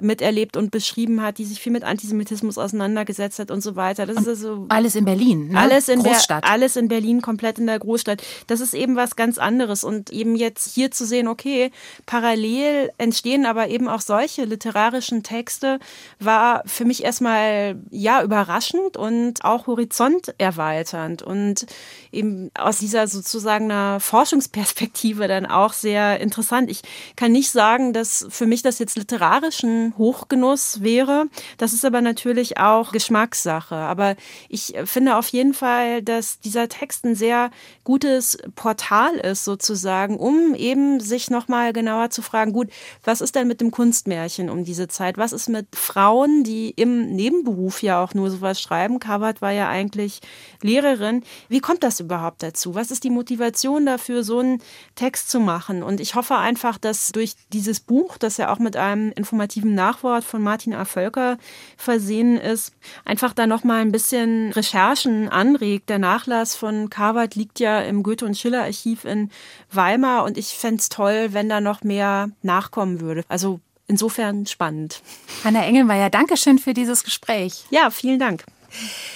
[0.00, 4.06] miterlebt und beschrieben hat, die sich viel mit Antisemitismus auseinandergesetzt hat und so weiter.
[4.06, 5.58] Das ist also alles in Berlin, ne?
[5.58, 6.44] alles in Großstadt.
[6.44, 8.22] alles in Berlin komplett in der Großstadt.
[8.46, 9.84] Das ist eben was ganz anderes.
[9.84, 11.70] Und eben jetzt hier zu sehen, okay,
[12.06, 15.78] parallel entstehen aber eben auch solche literarischen Texte,
[16.18, 21.66] war für mich erstmal, ja, überraschend und auch horizonterweiternd und
[22.12, 26.70] eben aus dieser sozusagen einer Forschungsperspektive dann auch sehr interessant.
[26.70, 26.82] Ich
[27.16, 31.26] kann nicht sagen, dass für mich das jetzt literarischen Hochgenuss wäre.
[31.58, 33.74] Das ist aber natürlich auch Geschmackssache.
[33.74, 34.16] Aber
[34.48, 37.50] ich finde auf jeden Fall, dass dieser Text ein sehr
[37.84, 42.68] gutes Portal ist sozusagen, um eben sich nochmal genauer zu fragen, gut,
[43.04, 45.18] was ist denn mit dem Kunstmärchen um diese Zeit?
[45.18, 49.00] Was ist mit Frauen, die im Nebenberuf ja auch nur sowas schreiben?
[49.00, 50.20] Kavat war ja eigentlich
[50.62, 51.22] Lehrerin.
[51.48, 52.74] Wie kommt das überhaupt dazu?
[52.74, 54.62] Was ist die Motivation dafür, so einen
[54.94, 55.82] Text zu machen?
[55.82, 60.24] Und ich hoffe einfach, dass durch dieses Buch, das ja auch mit einem informativen Nachwort
[60.24, 60.84] von Martin A.
[60.84, 61.38] Völker
[61.76, 62.72] versehen ist,
[63.04, 65.88] einfach da nochmal ein bisschen Recherchen anregt.
[65.88, 69.30] Der Nachlass von Kavat liegt ja im Goethe- und Schiller-Archiv in
[69.70, 73.24] Weimar und ich fände es toll, wenn da noch mehr nachkommen würde.
[73.28, 75.00] Also insofern spannend.
[75.44, 77.64] Hanna Engelmeier, danke schön für dieses Gespräch.
[77.70, 78.44] Ja, vielen Dank.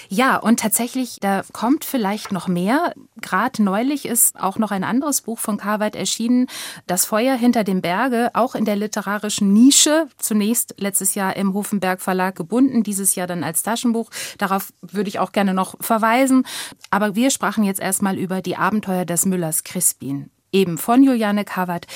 [0.09, 2.94] Ja, und tatsächlich, da kommt vielleicht noch mehr.
[3.20, 6.46] Gerade neulich ist auch noch ein anderes Buch von Carweit erschienen,
[6.86, 10.09] Das Feuer hinter dem Berge, auch in der literarischen Nische.
[10.18, 14.11] Zunächst letztes Jahr im Hofenberg Verlag gebunden, dieses Jahr dann als Taschenbuch.
[14.38, 16.46] Darauf würde ich auch gerne noch verweisen.
[16.90, 20.30] Aber wir sprachen jetzt erstmal über die Abenteuer des Müllers Crispin.
[20.52, 21.86] Eben von Juliane Kawat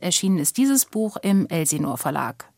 [0.00, 2.53] erschienen ist dieses Buch im Elsinor Verlag.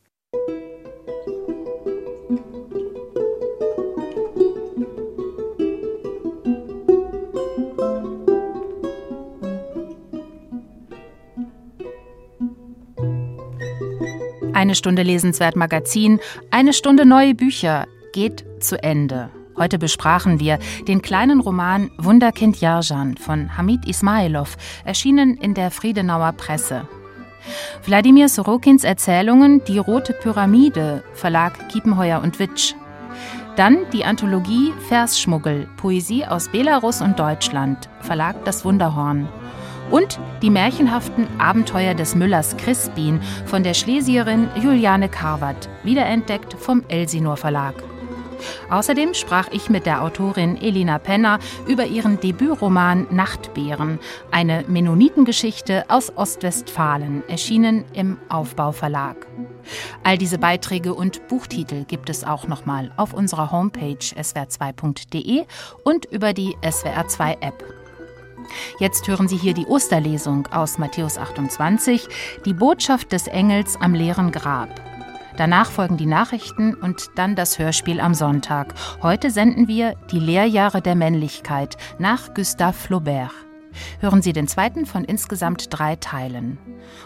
[14.57, 16.19] Eine Stunde Lesenswert Magazin,
[16.51, 19.29] eine Stunde neue Bücher geht zu Ende.
[19.55, 26.33] Heute besprachen wir den kleinen Roman Wunderkind Jarjan von Hamid Ismailov, erschienen in der Friedenauer
[26.33, 26.89] Presse.
[27.85, 32.73] Wladimir Sorokins Erzählungen Die Rote Pyramide, Verlag Kiepenheuer und Witsch.
[33.57, 39.29] Dann die Anthologie Versschmuggel, Poesie aus Belarus und Deutschland, Verlag Das Wunderhorn
[39.91, 47.37] und die märchenhaften Abenteuer des Müllers Crispin von der Schlesierin Juliane Karwat, wiederentdeckt vom Elsinor
[47.37, 47.75] Verlag.
[48.71, 53.99] Außerdem sprach ich mit der Autorin Elina Penner über ihren Debütroman Nachtbeeren,
[54.31, 59.27] eine Mennonitengeschichte aus Ostwestfalen, erschienen im Aufbau Verlag.
[60.03, 65.45] All diese Beiträge und Buchtitel gibt es auch nochmal auf unserer Homepage swr2.de
[65.85, 67.76] und über die SWR2 App.
[68.79, 72.09] Jetzt hören Sie hier die Osterlesung aus Matthäus 28,
[72.45, 74.69] die Botschaft des Engels am leeren Grab.
[75.37, 78.75] Danach folgen die Nachrichten und dann das Hörspiel am Sonntag.
[79.03, 83.33] Heute senden wir Die Lehrjahre der Männlichkeit nach Gustave Flaubert.
[84.01, 86.59] Hören Sie den zweiten von insgesamt drei Teilen.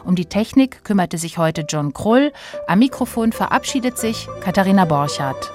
[0.05, 2.33] Um die Technik kümmerte sich heute John Krull.
[2.69, 5.53] Am Mikrofon verabschiedet sich Katharina Borchardt.